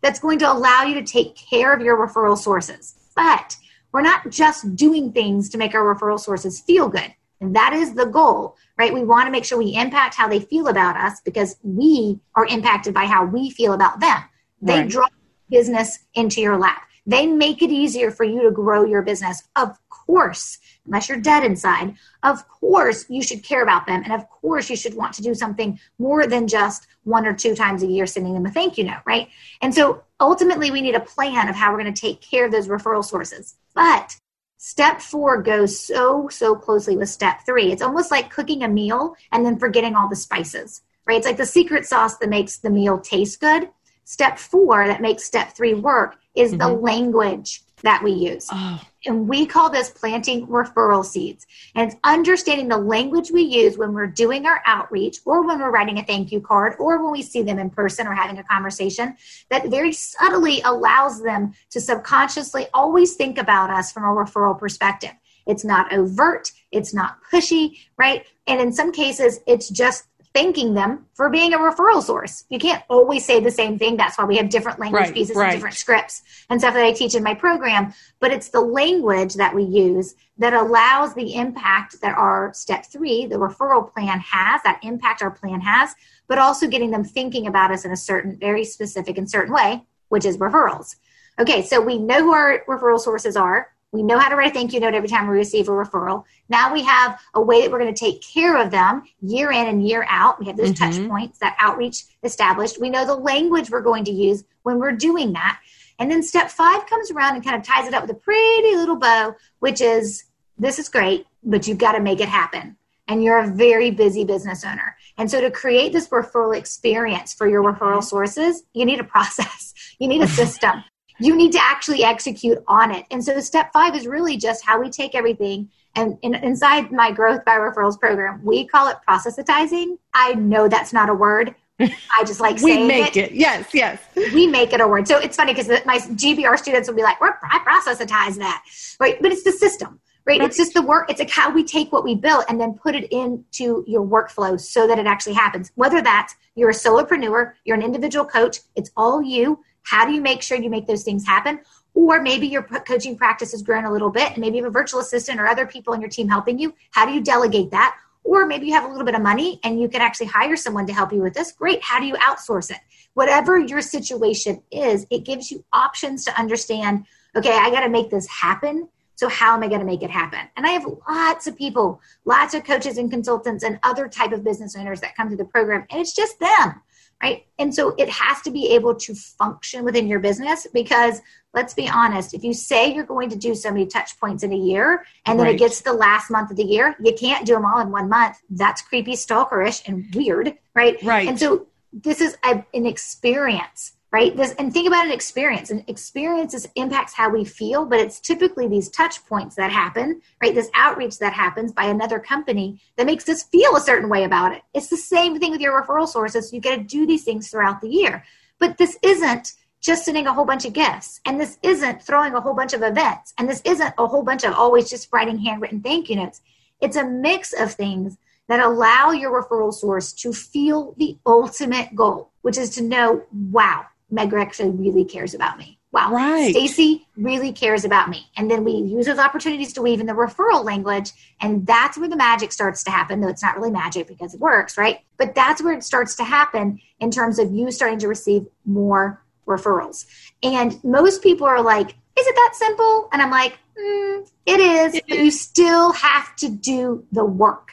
[0.00, 2.94] That's going to allow you to take care of your referral sources.
[3.14, 3.56] But
[3.92, 7.14] we're not just doing things to make our referral sources feel good.
[7.40, 8.94] And that is the goal, right?
[8.94, 12.46] We want to make sure we impact how they feel about us because we are
[12.46, 14.22] impacted by how we feel about them.
[14.60, 14.88] They right.
[14.88, 15.08] draw
[15.52, 16.88] business into your lap.
[17.06, 19.42] They make it easier for you to grow your business.
[19.54, 24.02] Of course, unless you're dead inside, of course you should care about them.
[24.04, 27.54] And of course you should want to do something more than just one or two
[27.54, 29.28] times a year sending them a thank you note, right?
[29.60, 32.52] And so ultimately we need a plan of how we're going to take care of
[32.52, 33.56] those referral sources.
[33.74, 34.16] But
[34.58, 37.72] step four goes so, so closely with step three.
[37.72, 41.18] It's almost like cooking a meal and then forgetting all the spices, right?
[41.18, 43.68] It's like the secret sauce that makes the meal taste good.
[44.04, 46.58] Step four that makes step three work is mm-hmm.
[46.58, 48.48] the language that we use.
[48.52, 48.80] Oh.
[49.06, 51.46] And we call this planting referral seeds.
[51.74, 55.70] And it's understanding the language we use when we're doing our outreach or when we're
[55.70, 58.44] writing a thank you card or when we see them in person or having a
[58.44, 59.16] conversation
[59.50, 65.12] that very subtly allows them to subconsciously always think about us from a referral perspective.
[65.46, 68.24] It's not overt, it's not pushy, right?
[68.46, 72.44] And in some cases, it's just thanking them for being a referral source.
[72.48, 73.96] You can't always say the same thing.
[73.96, 75.46] That's why we have different language right, pieces right.
[75.46, 77.92] and different scripts and stuff that I teach in my program.
[78.20, 83.26] But it's the language that we use that allows the impact that our step three,
[83.26, 85.94] the referral plan has, that impact our plan has,
[86.28, 89.84] but also getting them thinking about us in a certain, very specific and certain way,
[90.08, 90.96] which is referrals.
[91.38, 93.71] Okay, so we know who our referral sources are.
[93.92, 96.24] We know how to write a thank you note every time we receive a referral.
[96.48, 99.66] Now we have a way that we're going to take care of them year in
[99.68, 100.40] and year out.
[100.40, 100.98] We have those mm-hmm.
[100.98, 102.80] touch points, that outreach established.
[102.80, 105.60] We know the language we're going to use when we're doing that.
[105.98, 108.74] And then step five comes around and kind of ties it up with a pretty
[108.74, 110.24] little bow, which is
[110.56, 112.76] this is great, but you've got to make it happen.
[113.08, 114.96] And you're a very busy business owner.
[115.18, 118.00] And so to create this referral experience for your referral mm-hmm.
[118.00, 120.82] sources, you need a process, you need a system
[121.24, 123.06] you need to actually execute on it.
[123.10, 127.10] And so step five is really just how we take everything and in, inside my
[127.10, 129.98] growth by referrals program, we call it processitizing.
[130.14, 131.54] I know that's not a word.
[131.80, 133.32] I just like saying we make it.
[133.32, 133.34] it.
[133.34, 134.00] Yes, yes.
[134.16, 135.06] We make it a word.
[135.06, 138.62] So it's funny because my GBR students will be like, "We're I processitize that,"
[139.00, 139.20] right?
[139.20, 140.38] But it's the system, right?
[140.38, 140.48] right?
[140.48, 141.10] It's just the work.
[141.10, 144.58] It's like how we take what we built and then put it into your workflow
[144.58, 145.72] so that it actually happens.
[145.74, 149.62] Whether that's you're a solopreneur, you're an individual coach, it's all you.
[149.82, 151.60] How do you make sure you make those things happen?
[151.94, 154.72] Or maybe your coaching practice has grown a little bit and maybe you have a
[154.72, 156.74] virtual assistant or other people in your team helping you.
[156.90, 157.96] How do you delegate that?
[158.24, 160.86] Or maybe you have a little bit of money and you can actually hire someone
[160.86, 161.52] to help you with this.
[161.52, 161.82] Great.
[161.82, 162.78] How do you outsource it?
[163.14, 168.10] Whatever your situation is, it gives you options to understand okay, I got to make
[168.10, 168.88] this happen.
[169.16, 170.40] So how am I going to make it happen?
[170.56, 174.44] And I have lots of people, lots of coaches and consultants and other type of
[174.44, 176.82] business owners that come to the program and it's just them
[177.22, 177.46] right?
[177.58, 181.20] And so it has to be able to function within your business because
[181.54, 184.52] let's be honest, if you say you're going to do so many touch points in
[184.52, 185.54] a year and then right.
[185.54, 187.90] it gets to the last month of the year, you can't do them all in
[187.90, 188.38] one month.
[188.50, 191.00] That's creepy, stalkerish, and weird, right?
[191.02, 191.28] Right.
[191.28, 194.36] And so this is a, an experience right?
[194.36, 195.70] This and think about an experience.
[195.70, 200.54] And experiences impacts how we feel but it's typically these touch points that happen right?
[200.54, 204.52] This outreach that happens by another company that makes us feel a certain way about
[204.52, 204.62] it.
[204.74, 206.52] It's the same thing with your referral sources.
[206.52, 208.24] You got to do these things throughout the year.
[208.58, 212.40] But this isn't just sending a whole bunch of gifts and this isn't throwing a
[212.40, 215.80] whole bunch of events and this isn't a whole bunch of always just writing handwritten
[215.80, 216.40] thank you notes.
[216.80, 218.16] It's a mix of things
[218.48, 223.86] that allow your referral source to feel the ultimate goal which is to know wow
[224.12, 225.78] Meg actually really cares about me.
[225.90, 226.12] Wow.
[226.12, 226.54] Right.
[226.54, 228.26] Stacy really cares about me.
[228.36, 231.12] And then we use those opportunities to weave in the referral language.
[231.40, 234.40] And that's where the magic starts to happen, though it's not really magic because it
[234.40, 235.00] works, right?
[235.18, 239.22] But that's where it starts to happen in terms of you starting to receive more
[239.46, 240.06] referrals.
[240.42, 243.08] And most people are like, is it that simple?
[243.12, 247.72] And I'm like, mm, it is, but you still have to do the work.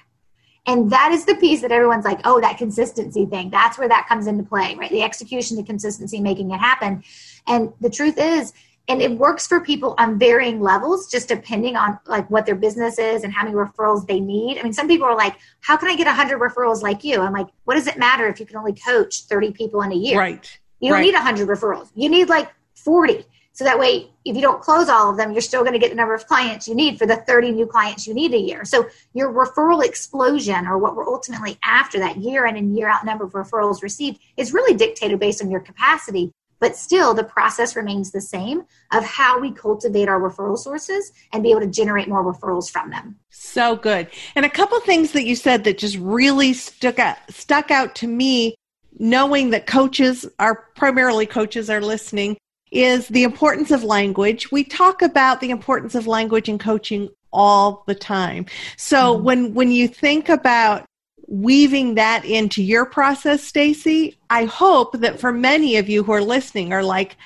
[0.69, 3.49] And that is the piece that everyone's like, oh, that consistency thing.
[3.49, 4.91] That's where that comes into play, right?
[4.91, 7.03] The execution, the consistency, making it happen.
[7.47, 8.53] And the truth is,
[8.87, 12.99] and it works for people on varying levels just depending on like what their business
[12.99, 15.87] is and how many referrals they need i mean some people are like how can
[15.89, 18.57] i get 100 referrals like you i'm like what does it matter if you can
[18.57, 21.05] only coach 30 people in a year right you don't right.
[21.05, 23.23] need 100 referrals you need like 40
[23.59, 25.89] so that way, if you don't close all of them, you're still going to get
[25.89, 28.63] the number of clients you need for the 30 new clients you need a year.
[28.63, 33.03] So your referral explosion, or what we're ultimately after that year in and year out
[33.03, 36.31] number of referrals received, is really dictated based on your capacity.
[36.61, 41.43] But still, the process remains the same of how we cultivate our referral sources and
[41.43, 43.17] be able to generate more referrals from them.
[43.29, 44.07] So good.
[44.35, 48.07] And a couple things that you said that just really stuck out, stuck out to
[48.07, 48.55] me,
[48.97, 52.37] knowing that coaches are primarily coaches are listening
[52.71, 54.51] is the importance of language.
[54.51, 58.45] We talk about the importance of language in coaching all the time.
[58.77, 59.23] So mm-hmm.
[59.23, 60.85] when when you think about
[61.27, 66.23] weaving that into your process, Stacy, I hope that for many of you who are
[66.23, 67.17] listening are like,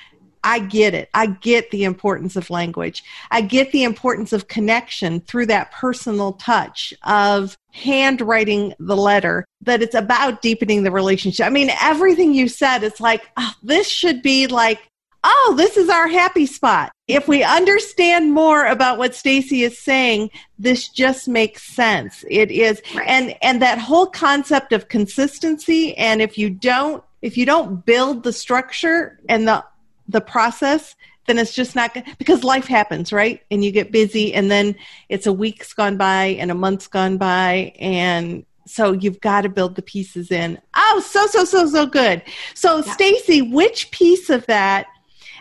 [0.46, 1.08] I get it.
[1.14, 3.02] I get the importance of language.
[3.30, 9.82] I get the importance of connection through that personal touch of handwriting the letter, that
[9.82, 11.46] it's about deepening the relationship.
[11.46, 14.86] I mean, everything you said, it's like, oh, this should be like
[15.24, 16.92] oh, this is our happy spot.
[17.08, 22.24] If we understand more about what Stacy is saying, this just makes sense.
[22.30, 23.08] It is right.
[23.08, 28.22] and and that whole concept of consistency and if you don't if you don't build
[28.22, 29.64] the structure and the
[30.08, 30.94] the process,
[31.26, 33.40] then it's just not good because life happens, right?
[33.50, 34.76] And you get busy and then
[35.08, 39.48] it's a week's gone by and a month's gone by and so you've got to
[39.48, 40.58] build the pieces in.
[40.74, 42.22] Oh, so so so so good.
[42.54, 42.92] So yeah.
[42.92, 44.86] Stacy, which piece of that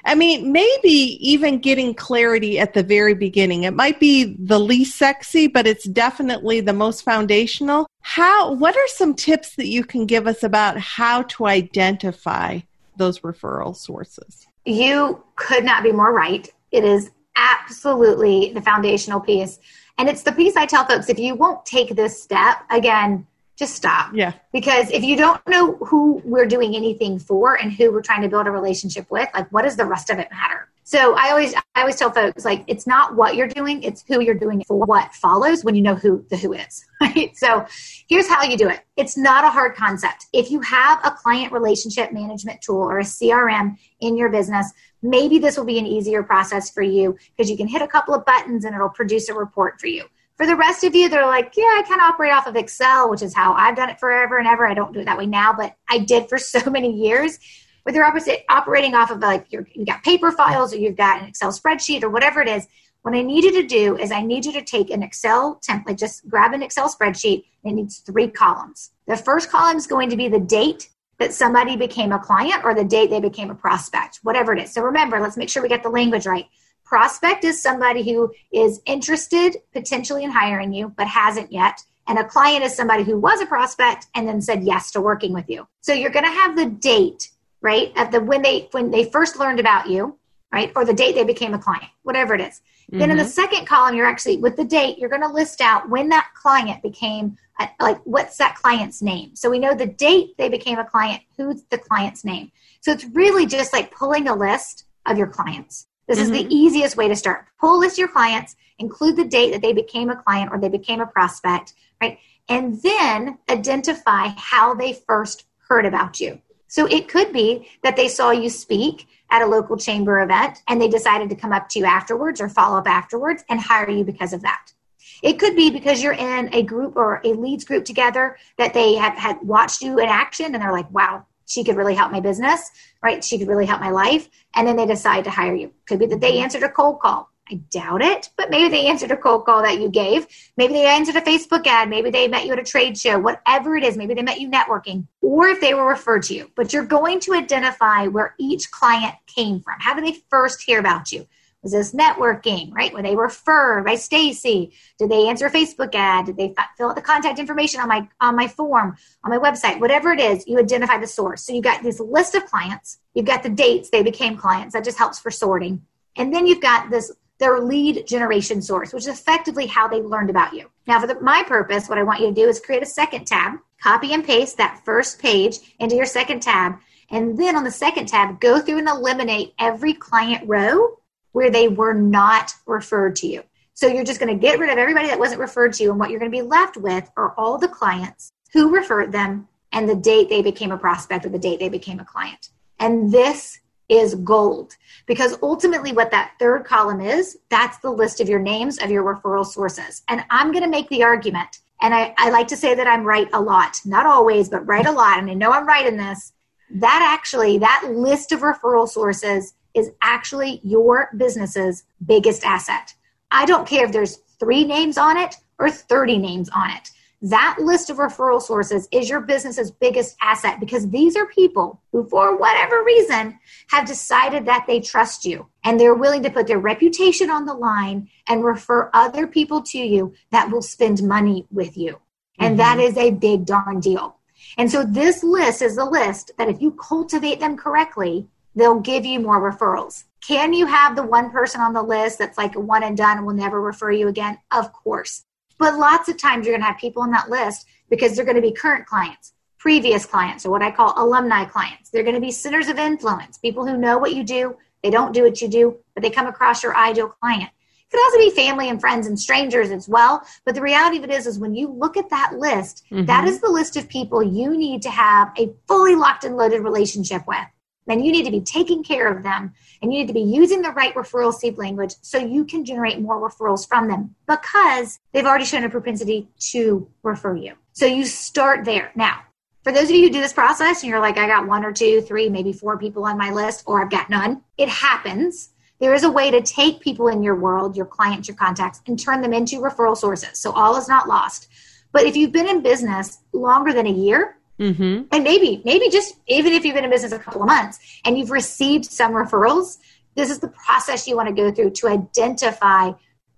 [0.05, 3.63] I mean, maybe even getting clarity at the very beginning.
[3.63, 7.87] It might be the least sexy, but it's definitely the most foundational.
[8.01, 12.59] How what are some tips that you can give us about how to identify
[12.97, 14.45] those referral sources?
[14.65, 16.49] You could not be more right.
[16.71, 19.59] It is absolutely the foundational piece.
[19.97, 23.25] And it's the piece I tell folks if you won't take this step, again,
[23.63, 24.11] just stop.
[24.13, 24.33] Yeah.
[24.51, 28.27] Because if you don't know who we're doing anything for and who we're trying to
[28.27, 30.69] build a relationship with, like what does the rest of it matter?
[30.85, 34.19] So I always I always tell folks like it's not what you're doing, it's who
[34.19, 34.77] you're doing it for.
[34.85, 36.85] What follows when you know who the who is.
[37.03, 37.35] Right?
[37.35, 37.65] So
[38.07, 38.79] here's how you do it.
[38.95, 40.27] It's not a hard concept.
[40.31, 44.71] If you have a client relationship management tool or a CRM in your business,
[45.01, 48.13] maybe this will be an easier process for you because you can hit a couple
[48.13, 50.05] of buttons and it'll produce a report for you.
[50.37, 53.09] For the rest of you, they're like, yeah, I kind of operate off of Excel,
[53.09, 54.67] which is how I've done it forever and ever.
[54.67, 57.39] I don't do it that way now, but I did for so many years.
[57.83, 61.21] Whether you're opposite, operating off of like you have got paper files or you've got
[61.21, 62.67] an Excel spreadsheet or whatever it is,
[63.03, 65.99] what I need you to do is I need you to take an Excel template,
[65.99, 67.43] just grab an Excel spreadsheet.
[67.65, 68.91] It needs three columns.
[69.07, 72.73] The first column is going to be the date that somebody became a client or
[72.73, 74.73] the date they became a prospect, whatever it is.
[74.73, 76.45] So remember, let's make sure we get the language right.
[76.93, 81.81] Prospect is somebody who is interested potentially in hiring you, but hasn't yet.
[82.07, 85.33] And a client is somebody who was a prospect and then said yes to working
[85.33, 85.67] with you.
[85.81, 89.39] So you're going to have the date, right, of the when they when they first
[89.39, 90.19] learned about you,
[90.53, 92.61] right, or the date they became a client, whatever it is.
[92.91, 92.99] Mm-hmm.
[92.99, 93.31] Then in the mm-hmm.
[93.31, 96.83] second column, you're actually with the date, you're going to list out when that client
[96.83, 99.35] became a, like what's that client's name.
[99.35, 102.51] So we know the date they became a client, who's the client's name.
[102.81, 105.87] So it's really just like pulling a list of your clients.
[106.07, 106.23] This mm-hmm.
[106.23, 106.51] is the mm-hmm.
[106.51, 107.45] easiest way to start.
[107.59, 111.01] Pull list your clients, include the date that they became a client or they became
[111.01, 112.19] a prospect, right?
[112.49, 116.41] And then identify how they first heard about you.
[116.67, 120.81] So it could be that they saw you speak at a local chamber event and
[120.81, 124.03] they decided to come up to you afterwards or follow up afterwards and hire you
[124.03, 124.73] because of that.
[125.21, 128.95] It could be because you're in a group or a leads group together that they
[128.95, 132.19] have had watched you in action and they're like, wow, she could really help my
[132.19, 132.71] business,
[133.03, 133.23] right?
[133.23, 134.27] She could really help my life.
[134.55, 135.71] And then they decide to hire you.
[135.87, 137.29] Could be that they answered a cold call.
[137.51, 140.25] I doubt it, but maybe they answered a cold call that you gave.
[140.55, 141.89] Maybe they answered a Facebook ad.
[141.89, 143.97] Maybe they met you at a trade show, whatever it is.
[143.97, 146.49] Maybe they met you networking, or if they were referred to you.
[146.55, 149.75] But you're going to identify where each client came from.
[149.79, 151.27] How did they first hear about you?
[151.63, 152.93] Was this networking, right?
[152.93, 154.73] Were they referred by Stacy?
[154.99, 156.25] Did they answer a Facebook ad?
[156.25, 159.79] Did they fill out the contact information on my on my form, on my website?
[159.79, 161.43] Whatever it is, you identify the source.
[161.43, 162.99] So you've got this list of clients.
[163.13, 164.73] You've got the dates they became clients.
[164.73, 165.81] That just helps for sorting.
[166.17, 170.29] And then you've got this their lead generation source, which is effectively how they learned
[170.29, 170.69] about you.
[170.85, 173.25] Now, for the, my purpose, what I want you to do is create a second
[173.25, 176.75] tab, copy and paste that first page into your second tab,
[177.09, 180.97] and then on the second tab, go through and eliminate every client row
[181.33, 183.43] where they were not referred to you.
[183.75, 185.99] So you're just going to get rid of everybody that wasn't referred to you, and
[185.99, 189.89] what you're going to be left with are all the clients who referred them and
[189.89, 192.49] the date they became a prospect or the date they became a client.
[192.79, 198.29] And this is gold because ultimately what that third column is that's the list of
[198.29, 202.13] your names of your referral sources and i'm going to make the argument and I,
[202.17, 205.19] I, like to say that i'm right a lot not always but right a lot
[205.19, 206.31] and i know i'm right in this
[206.75, 212.93] that actually that list of referral sources is actually your business's biggest asset.
[213.31, 216.89] I don't care if there's three names on it or 30 names on it.
[217.23, 222.07] That list of referral sources is your business's biggest asset because these are people who,
[222.09, 226.59] for whatever reason, have decided that they trust you and they're willing to put their
[226.59, 231.77] reputation on the line and refer other people to you that will spend money with
[231.77, 231.97] you.
[232.39, 232.77] And mm-hmm.
[232.77, 234.17] that is a big darn deal.
[234.57, 239.05] And so this list is a list that if you cultivate them correctly, they'll give
[239.05, 240.03] you more referrals.
[240.25, 243.17] Can you have the one person on the list that's like a one and done
[243.17, 244.37] and will never refer you again?
[244.51, 245.25] Of course.
[245.57, 248.35] But lots of times you're going to have people on that list because they're going
[248.35, 251.89] to be current clients, previous clients, or what I call alumni clients.
[251.89, 254.57] They're going to be centers of influence, people who know what you do.
[254.81, 257.49] They don't do what you do, but they come across your ideal client.
[257.49, 260.25] It could also be family and friends and strangers as well.
[260.45, 263.05] But the reality of it is, is when you look at that list, mm-hmm.
[263.05, 266.61] that is the list of people you need to have a fully locked and loaded
[266.61, 267.45] relationship with.
[267.87, 270.61] And you need to be taking care of them and you need to be using
[270.61, 275.25] the right referral seed language so you can generate more referrals from them because they've
[275.25, 277.53] already shown a propensity to refer you.
[277.73, 278.91] So you start there.
[278.95, 279.21] Now,
[279.63, 281.71] for those of you who do this process and you're like, I got one or
[281.71, 285.49] two, three, maybe four people on my list, or I've got none, it happens.
[285.79, 288.99] There is a way to take people in your world, your clients, your contacts, and
[288.99, 290.37] turn them into referral sources.
[290.39, 291.47] So all is not lost.
[291.91, 295.03] But if you've been in business longer than a year, Mm-hmm.
[295.11, 298.17] And maybe, maybe just even if you've been in business a couple of months and
[298.17, 299.77] you've received some referrals,
[300.15, 302.91] this is the process you want to go through to identify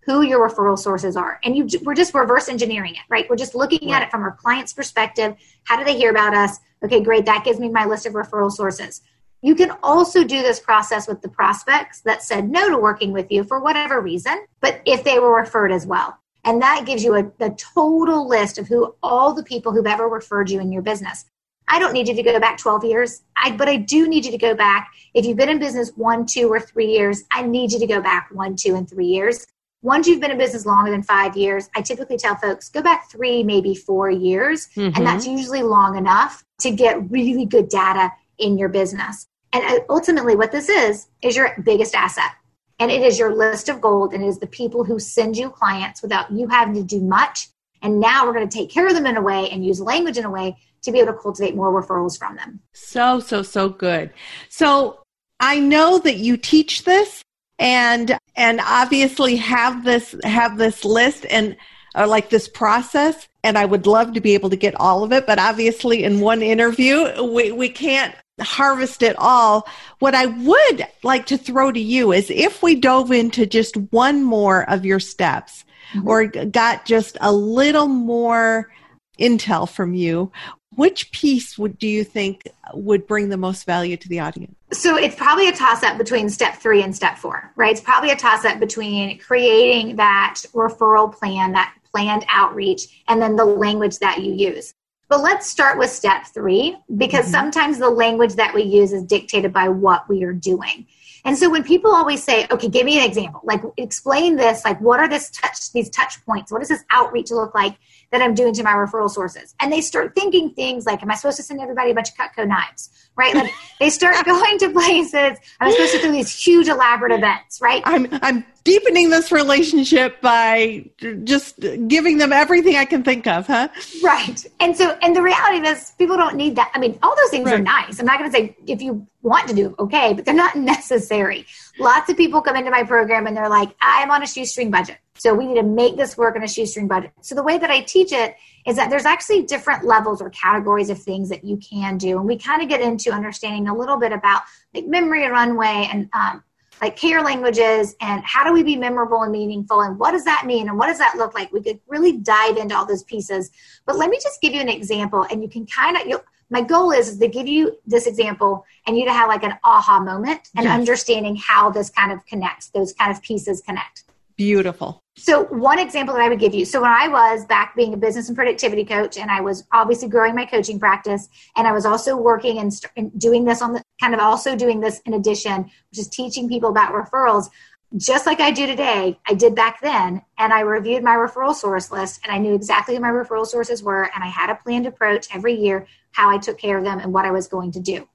[0.06, 1.40] who your referral sources are.
[1.44, 3.26] And you, we're just reverse engineering it, right?
[3.30, 4.02] We're just looking right.
[4.02, 5.36] at it from our client's perspective.
[5.64, 6.60] How do they hear about us?
[6.84, 7.26] Okay, great.
[7.26, 9.02] That gives me my list of referral sources.
[9.42, 13.32] You can also do this process with the prospects that said no to working with
[13.32, 16.20] you for whatever reason, but if they were referred as well.
[16.46, 20.08] And that gives you a, the total list of who all the people who've ever
[20.08, 21.26] referred you in your business.
[21.68, 24.32] I don't need you to go back 12 years, I, but I do need you
[24.32, 24.92] to go back.
[25.16, 28.00] If you've been in business one, two, or three years, I need you to go
[28.02, 29.48] back one, two, and three years.
[29.82, 33.10] Once you've been in business longer than five years, I typically tell folks go back
[33.10, 34.68] three, maybe four years.
[34.76, 34.96] Mm-hmm.
[34.96, 39.28] And that's usually long enough to get really good data in your business.
[39.54, 42.32] And uh, ultimately, what this is, is your biggest asset
[42.80, 45.50] and it is your list of gold and it is the people who send you
[45.50, 47.50] clients without you having to do much.
[47.82, 50.18] And now we're going to take care of them in a way and use language
[50.18, 52.60] in a way to be able to cultivate more referrals from them.
[52.74, 54.12] So so so good.
[54.50, 55.00] So
[55.40, 57.22] i know that you teach this
[57.60, 61.56] and and obviously have this have this list and
[61.96, 65.12] uh, like this process and i would love to be able to get all of
[65.12, 69.68] it but obviously in one interview we, we can't harvest it all.
[70.00, 74.24] What I would like to throw to you is if we dove into just one
[74.24, 75.64] more of your steps
[75.94, 76.08] mm-hmm.
[76.08, 78.72] or got just a little more
[79.20, 80.32] intel from you,
[80.76, 84.56] which piece would do you think would bring the most value to the audience?
[84.74, 87.72] So it's probably a toss up between step three and step four, right?
[87.72, 93.38] It's probably a toss up between creating that referral plan, that planned outreach, and then
[93.38, 94.74] the language that you use.
[95.08, 97.32] But let's start with step three because mm-hmm.
[97.32, 100.88] sometimes the language that we use is dictated by what we are doing.
[101.26, 104.80] And so when people always say, okay, give me an example, like explain this, like
[104.80, 106.52] what are this touch, these touch points?
[106.52, 107.78] What does this outreach look like
[108.12, 109.56] that I'm doing to my referral sources?
[109.60, 112.16] And they start thinking things like, am I supposed to send everybody a bunch of
[112.16, 112.92] Cutco knives?
[113.16, 113.34] Right?
[113.34, 115.40] Like they start going to places.
[115.60, 117.82] I'm supposed to do these huge elaborate events, right?
[117.86, 120.90] I'm, I'm deepening this relationship by
[121.24, 123.70] just giving them everything I can think of, huh?
[124.04, 124.44] Right.
[124.60, 126.72] And so, and the reality is, people don't need that.
[126.74, 127.60] I mean, all those things right.
[127.60, 128.00] are nice.
[128.00, 131.46] I'm not going to say if you want to do okay, but they're not necessary.
[131.80, 134.98] Lots of people come into my program and they're like, I'm on a shoestring budget.
[135.18, 137.12] So we need to make this work on a shoestring budget.
[137.22, 138.36] So the way that I teach it
[138.66, 142.18] is that there's actually different levels or categories of things that you can do.
[142.18, 144.42] And we kind of get into understanding a little bit about
[144.74, 146.44] like memory and runway and um,
[146.82, 150.46] like care languages and how do we be memorable and meaningful and what does that
[150.46, 151.52] mean and what does that look like?
[151.52, 153.52] We could really dive into all those pieces.
[153.86, 156.22] But let me just give you an example and you can kind of
[156.52, 159.58] my goal is, is to give you this example and you to have like an
[159.64, 160.74] aha moment and yes.
[160.74, 164.04] understanding how this kind of connects those kind of pieces connect
[164.36, 166.66] beautiful so one example that I would give you.
[166.66, 170.10] So when I was back being a business and productivity coach, and I was obviously
[170.10, 172.74] growing my coaching practice, and I was also working and,
[173.18, 176.70] doing this on the kind of also doing this in addition, which is teaching people
[176.70, 177.50] about referrals.
[177.96, 181.92] Just like I do today, I did back then, and I reviewed my referral source
[181.92, 184.86] list, and I knew exactly who my referral sources were, and I had a planned
[184.86, 187.80] approach every year how I took care of them and what I was going to
[187.80, 188.08] do.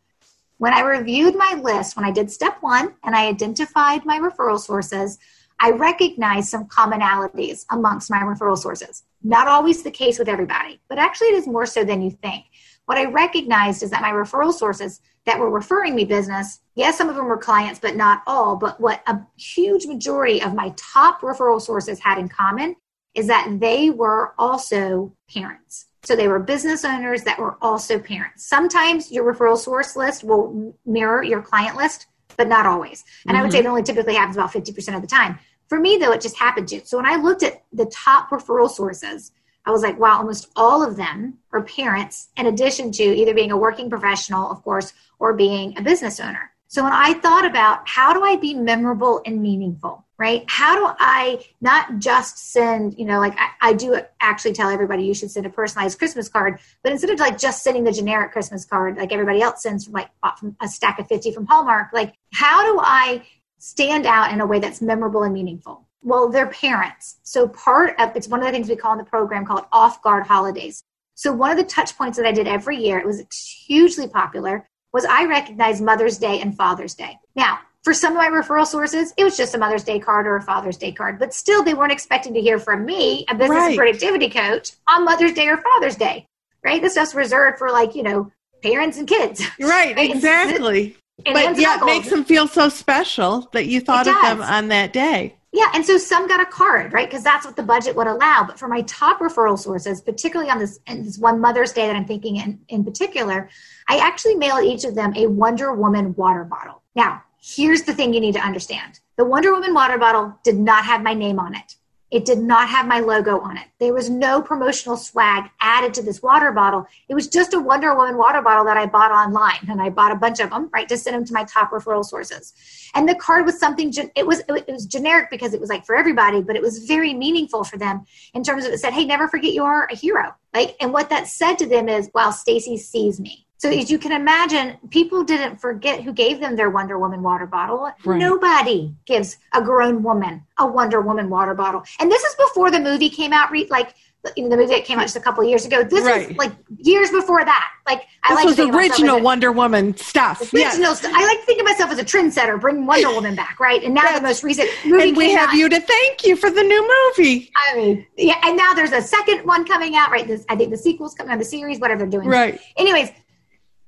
[0.59, 4.61] When I reviewed my list, when I did step one and I identified my referral
[4.61, 5.19] sources,
[5.61, 9.05] I recognize some commonalities amongst my referral sources.
[9.23, 12.47] Not always the case with everybody, but actually it is more so than you think.
[12.87, 17.09] What I recognized is that my referral sources that were referring me business, yes, some
[17.09, 18.57] of them were clients, but not all.
[18.57, 22.75] But what a huge majority of my top referral sources had in common
[23.15, 25.87] is that they were also parents.
[26.05, 28.47] So they were business owners that were also parents.
[28.47, 32.07] Sometimes your referral source list will mirror your client list,
[32.37, 33.05] but not always.
[33.27, 33.37] And mm-hmm.
[33.37, 33.67] I would say mm-hmm.
[33.67, 35.39] it only typically happens about 50% of the time.
[35.71, 36.85] For me, though, it just happened to.
[36.85, 39.31] So when I looked at the top referral sources,
[39.65, 43.53] I was like, wow, almost all of them are parents, in addition to either being
[43.53, 46.51] a working professional, of course, or being a business owner.
[46.67, 50.45] So when I thought about how do I be memorable and meaningful, right?
[50.49, 55.03] How do I not just send, you know, like I, I, do actually tell everybody
[55.03, 58.31] you should send a personalized Christmas card, but instead of like just sending the generic
[58.31, 61.89] Christmas card like everybody else sends from like from a stack of 50 from Hallmark,
[61.93, 63.23] like how do I
[63.61, 65.87] stand out in a way that's memorable and meaningful?
[66.03, 67.19] Well, they're parents.
[67.23, 70.03] So part of it's one of the things we call in the program called off
[70.03, 70.83] guard holidays.
[71.15, 73.23] So one of the touch points that I did every year, it was
[73.67, 77.19] hugely popular, was I recognized Mother's Day and Father's Day.
[77.37, 80.37] Now, for some of my referral sources, it was just a Mother's Day card or
[80.37, 83.59] a Father's Day card, but still they weren't expecting to hear from me, a business
[83.59, 83.77] right.
[83.77, 86.27] productivity coach, on Mother's Day or Father's Day,
[86.65, 86.81] right?
[86.81, 88.31] This stuff's reserved for like, you know,
[88.63, 89.43] parents and kids.
[89.61, 90.11] Right, right?
[90.11, 90.97] exactly.
[91.27, 94.69] And, but yeah, it makes them feel so special that you thought of them on
[94.69, 95.37] that day.
[95.53, 97.09] Yeah, and so some got a card, right?
[97.11, 98.45] Because that's what the budget would allow.
[98.45, 102.05] But for my top referral sources, particularly on this, this one Mother's Day that I'm
[102.05, 103.49] thinking in, in particular,
[103.89, 106.83] I actually mailed each of them a Wonder Woman water bottle.
[106.95, 110.85] Now, here's the thing you need to understand the Wonder Woman water bottle did not
[110.85, 111.75] have my name on it.
[112.11, 113.67] It did not have my logo on it.
[113.79, 116.87] There was no promotional swag added to this water bottle.
[117.09, 120.11] It was just a Wonder Woman water bottle that I bought online, and I bought
[120.11, 122.53] a bunch of them, right, to send them to my top referral sources.
[122.95, 123.93] And the card was something.
[124.17, 127.15] It was it was generic because it was like for everybody, but it was very
[127.15, 128.05] meaningful for them
[128.35, 131.11] in terms of it said, "Hey, never forget you are a hero." Like, and what
[131.11, 135.23] that said to them is, "Wow, Stacy sees me." So as you can imagine, people
[135.23, 137.93] didn't forget who gave them their Wonder Woman water bottle.
[138.07, 138.19] Right.
[138.19, 141.83] Nobody gives a grown woman a Wonder Woman water bottle.
[141.99, 143.51] And this is before the movie came out.
[143.69, 143.95] Like
[144.37, 145.83] you know, the movie that came out just a couple of years ago.
[145.83, 146.31] This right.
[146.31, 147.71] is like years before that.
[147.87, 150.41] Like I this like was original Wonder Woman stuff.
[150.53, 151.05] Original yes.
[151.05, 153.83] I like to think of myself as a trendsetter, bringing Wonder Woman back, right?
[153.83, 154.19] And now yes.
[154.19, 155.09] the most recent movie.
[155.09, 155.55] And we have out.
[155.55, 157.51] you to thank you for the new movie.
[157.57, 160.27] I mean, yeah, and now there's a second one coming out, right?
[160.27, 162.29] This, I think the sequel's coming out, the series, whatever they're doing.
[162.29, 162.61] Right.
[162.77, 163.11] Anyways,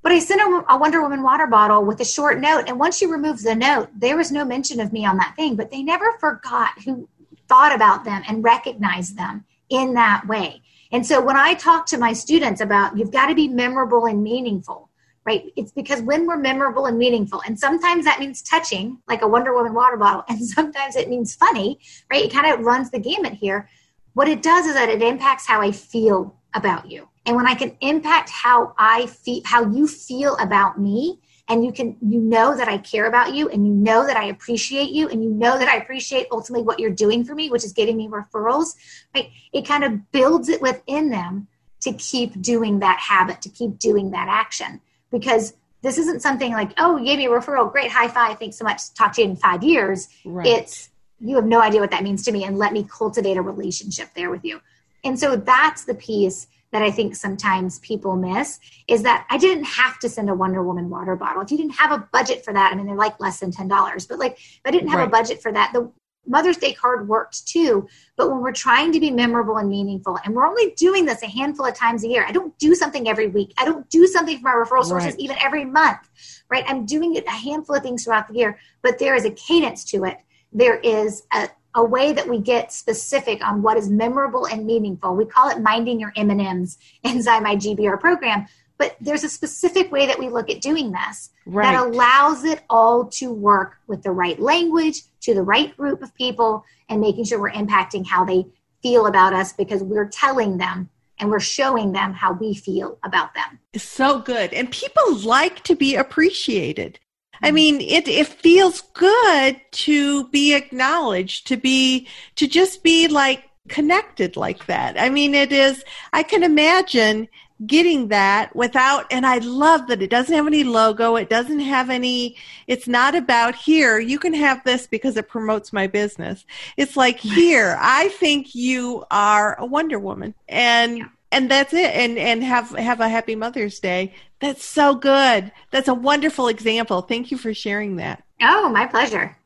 [0.03, 2.65] but I sent a, a, Wonder Woman water bottle with a short note.
[2.67, 5.55] And once you remove the note, there was no mention of me on that thing.
[5.55, 7.09] But they never forgot who
[7.49, 10.61] thought about them and recognized them in that way.
[10.91, 14.23] And so when I talk to my students about you've got to be memorable and
[14.23, 14.91] meaningful,
[15.25, 15.45] right?
[15.57, 19.55] It's because when we're memorable and meaningful, and sometimes that means touching, like a Wonder
[19.55, 21.79] Woman water bottle, and sometimes it means funny,
[22.11, 22.25] right?
[22.25, 23.69] It kind of runs the gamut here.
[24.15, 27.55] What it does is that it impacts how I feel about you and when i
[27.55, 31.19] can impact how i feel how you feel about me
[31.49, 34.25] and you can you know that i care about you and you know that i
[34.25, 37.65] appreciate you and you know that i appreciate ultimately what you're doing for me which
[37.65, 38.75] is getting me referrals
[39.15, 39.31] right?
[39.53, 41.49] It kind of builds it within them
[41.83, 44.81] to keep doing that habit to keep doing that action.
[45.11, 47.71] Because this isn't something like oh you gave me a referral.
[47.71, 47.91] Great.
[47.91, 48.39] High five.
[48.39, 48.95] Thanks so much.
[48.95, 50.09] Talk to you in five years.
[50.25, 50.47] Right.
[50.47, 53.43] it's you have no idea what that means to me and let me cultivate a
[53.43, 54.61] relationship there with you.
[55.05, 58.59] And so that's the piece that I think sometimes people miss
[58.89, 61.43] is that I didn't have to send a Wonder Woman water bottle.
[61.43, 64.09] If you didn't have a budget for that, I mean, they're like less than $10,
[64.09, 65.09] but like, if I didn't have right.
[65.09, 65.93] a budget for that, the
[66.27, 67.89] Mother's Day card worked too.
[68.17, 71.27] But when we're trying to be memorable and meaningful, and we're only doing this a
[71.27, 73.53] handful of times a year, I don't do something every week.
[73.59, 75.21] I don't do something for my referral sources right.
[75.21, 76.09] even every month,
[76.49, 76.65] right?
[76.67, 79.85] I'm doing it a handful of things throughout the year, but there is a cadence
[79.87, 80.19] to it.
[80.53, 85.15] There is a, a way that we get specific on what is memorable and meaningful.
[85.17, 88.47] We call it minding your M&Ms inside my GBR program,
[88.79, 91.73] but there's a specific way that we look at doing this right.
[91.73, 96.15] that allows it all to work with the right language to the right group of
[96.15, 98.45] people and making sure we're impacting how they
[98.83, 103.33] feel about us because we're telling them and we're showing them how we feel about
[103.35, 103.61] them.
[103.77, 104.53] So good.
[104.53, 106.99] And people like to be appreciated.
[107.43, 113.45] I mean, it, it feels good to be acknowledged, to be, to just be like
[113.69, 114.99] connected like that.
[114.99, 117.29] I mean, it is, I can imagine
[117.67, 121.17] getting that without, and I love that it doesn't have any logo.
[121.17, 122.37] It doesn't have any,
[122.67, 123.99] it's not about here.
[123.99, 126.45] You can have this because it promotes my business.
[126.77, 131.95] It's like here, I think you are a Wonder Woman and, and that's it.
[131.95, 135.53] And, and have, have a happy Mother's Day that's so good.
[135.71, 137.01] That's a wonderful example.
[137.03, 138.25] Thank you for sharing that.
[138.43, 139.39] Oh, my pleasure.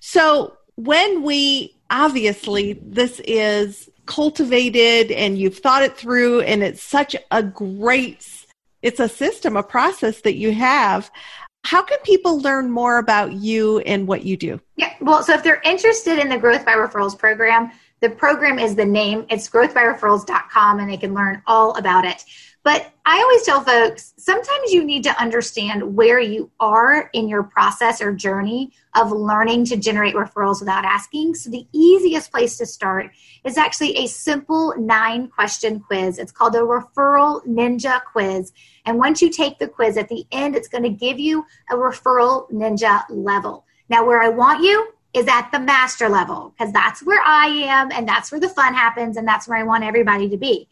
[0.00, 7.16] So, when we obviously, this is cultivated and you've thought it through, and it's such
[7.30, 8.46] a great,
[8.80, 11.10] it's a system, a process that you have.
[11.64, 14.60] How can people learn more about you and what you do?
[14.76, 17.70] Yeah, well, so if they're interested in the Growth by Referrals program,
[18.02, 19.24] the program is the name.
[19.30, 22.24] It's growthbyreferrals.com and they can learn all about it.
[22.64, 27.44] But I always tell folks sometimes you need to understand where you are in your
[27.44, 31.34] process or journey of learning to generate referrals without asking.
[31.34, 33.10] So, the easiest place to start
[33.44, 36.18] is actually a simple nine question quiz.
[36.18, 38.52] It's called the Referral Ninja Quiz.
[38.84, 41.74] And once you take the quiz at the end, it's going to give you a
[41.74, 43.64] Referral Ninja level.
[43.88, 47.92] Now, where I want you is at the master level because that's where I am
[47.92, 50.68] and that's where the fun happens and that's where I want everybody to be.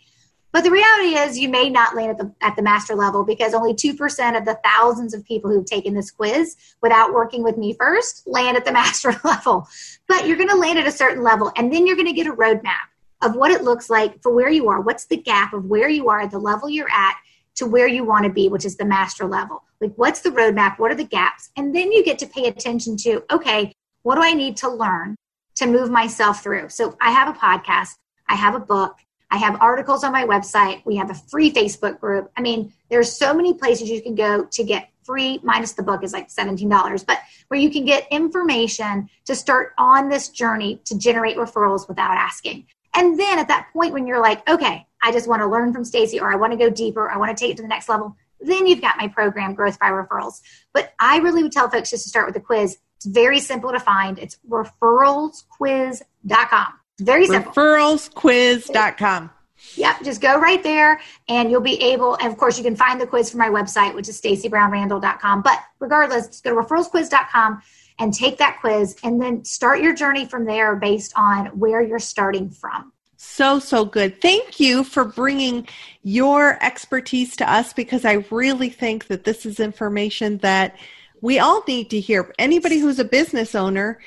[0.52, 3.54] But the reality is, you may not land at the, at the master level because
[3.54, 7.74] only 2% of the thousands of people who've taken this quiz without working with me
[7.74, 9.68] first land at the master level.
[10.08, 12.26] But you're going to land at a certain level, and then you're going to get
[12.26, 12.88] a roadmap
[13.22, 14.80] of what it looks like for where you are.
[14.80, 17.16] What's the gap of where you are, the level you're at,
[17.56, 19.62] to where you want to be, which is the master level?
[19.80, 20.78] Like, what's the roadmap?
[20.78, 21.50] What are the gaps?
[21.56, 23.72] And then you get to pay attention to, okay,
[24.02, 25.16] what do I need to learn
[25.56, 26.68] to move myself through?
[26.68, 27.96] So I have a podcast,
[28.28, 28.96] I have a book,
[29.30, 30.82] I have articles on my website.
[30.84, 32.30] We have a free Facebook group.
[32.36, 36.02] I mean, there's so many places you can go to get free, minus the book
[36.02, 40.98] is like $17, but where you can get information to start on this journey to
[40.98, 42.66] generate referrals without asking.
[42.94, 45.84] And then at that point when you're like, okay, I just want to learn from
[45.84, 47.88] Stacy or I want to go deeper, I want to take it to the next
[47.88, 50.40] level, then you've got my program, Growth by Referrals.
[50.72, 52.78] But I really would tell folks just to start with a quiz.
[53.00, 54.18] It's very simple to find.
[54.18, 56.66] It's referralsquiz.com.
[57.00, 57.50] Very simple.
[57.50, 59.30] Referralsquiz.com.
[59.76, 63.00] Yep, just go right there and you'll be able, and of course, you can find
[63.00, 65.40] the quiz from my website, which is stacybrownrandall.com.
[65.40, 67.62] But regardless, just go to referralsquiz.com
[67.98, 71.98] and take that quiz and then start your journey from there based on where you're
[71.98, 72.92] starting from.
[73.16, 74.20] So, so good.
[74.20, 75.66] Thank you for bringing
[76.02, 80.76] your expertise to us because I really think that this is information that
[81.20, 82.32] we all need to hear.
[82.38, 84.00] Anybody who's a business owner,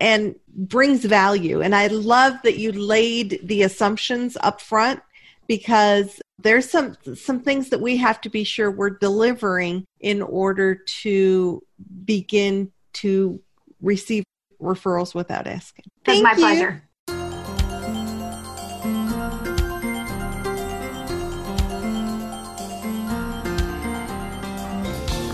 [0.00, 1.62] and brings value.
[1.62, 5.00] And I love that you laid the assumptions up front
[5.46, 10.74] because there's some some things that we have to be sure we're delivering in order
[10.74, 11.62] to
[12.04, 13.40] begin to
[13.80, 14.24] receive
[14.60, 15.84] referrals without asking.
[16.04, 16.36] That's my you.
[16.36, 16.82] pleasure.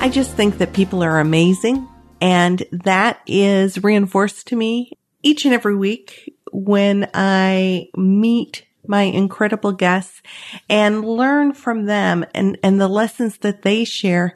[0.02, 1.88] I just think that people are amazing
[2.20, 4.90] and that is reinforced to me
[5.22, 10.20] each and every week when I meet my incredible guests
[10.68, 14.34] and learn from them and, and the lessons that they share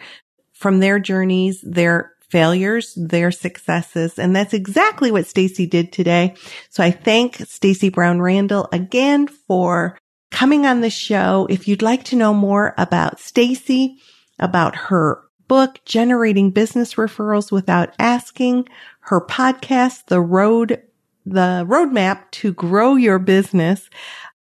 [0.52, 4.20] from their journeys, their failures, their successes.
[4.20, 6.36] And that's exactly what Stacy did today.
[6.70, 9.98] So I thank Stacy Brown Randall again for
[10.30, 11.48] coming on the show.
[11.50, 13.96] If you'd like to know more about Stacy,
[14.38, 18.68] about her book, Generating Business Referrals Without Asking,
[19.00, 20.82] her podcast, The Road,
[21.24, 23.88] the Roadmap to Grow Your Business.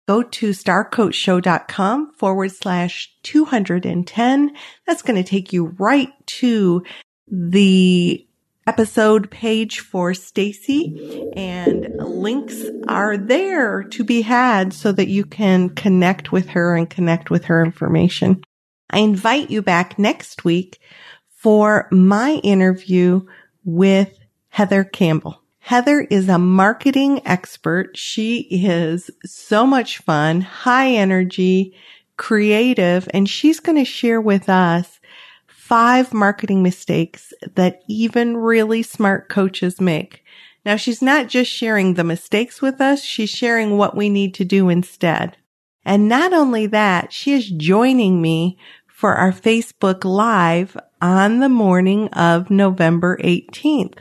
[0.08, 4.56] Go to starcoachshow.com forward slash 210.
[4.86, 6.84] That's going to take you right to
[7.28, 8.28] the
[8.68, 15.70] episode page for Stacy and links are there to be had so that you can
[15.70, 18.42] connect with her and connect with her information.
[18.90, 20.80] I invite you back next week
[21.28, 23.22] for my interview
[23.64, 24.18] with
[24.50, 25.42] Heather Campbell.
[25.60, 27.98] Heather is a marketing expert.
[27.98, 31.76] She is so much fun, high energy,
[32.18, 35.00] creative, and she's going to share with us
[35.48, 40.24] five marketing mistakes that even really smart coaches make.
[40.64, 44.46] Now, she's not just sharing the mistakes with us, she's sharing what we need to
[44.46, 45.38] do instead.
[45.86, 48.58] And not only that, she is joining me
[48.88, 54.00] for our Facebook Live on the morning of November 18th.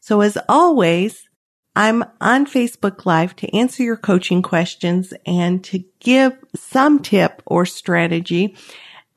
[0.00, 1.28] So as always,
[1.76, 7.64] I'm on Facebook Live to answer your coaching questions and to give some tip or
[7.64, 8.56] strategy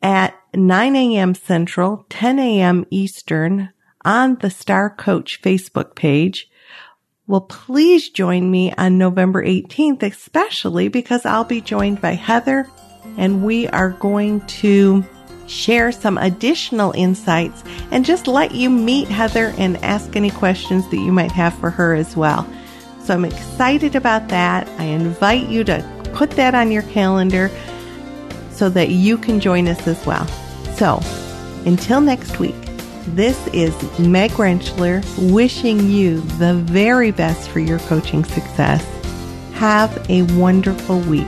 [0.04, 1.34] at 9 a.m.
[1.34, 2.86] Central, 10 a.m.
[2.92, 3.70] Eastern
[4.06, 6.50] on the Star Coach Facebook page.
[7.26, 12.70] Well, please join me on November 18th, especially because I'll be joined by Heather
[13.18, 15.06] and we are going to
[15.48, 20.98] share some additional insights, and just let you meet Heather and ask any questions that
[20.98, 22.48] you might have for her as well.
[23.02, 24.68] So I'm excited about that.
[24.80, 27.52] I invite you to put that on your calendar
[28.52, 30.26] so that you can join us as well.
[30.78, 31.02] So
[31.66, 32.56] until next week,
[33.08, 38.84] this is Meg Rentschler wishing you the very best for your coaching success.
[39.54, 41.28] Have a wonderful week.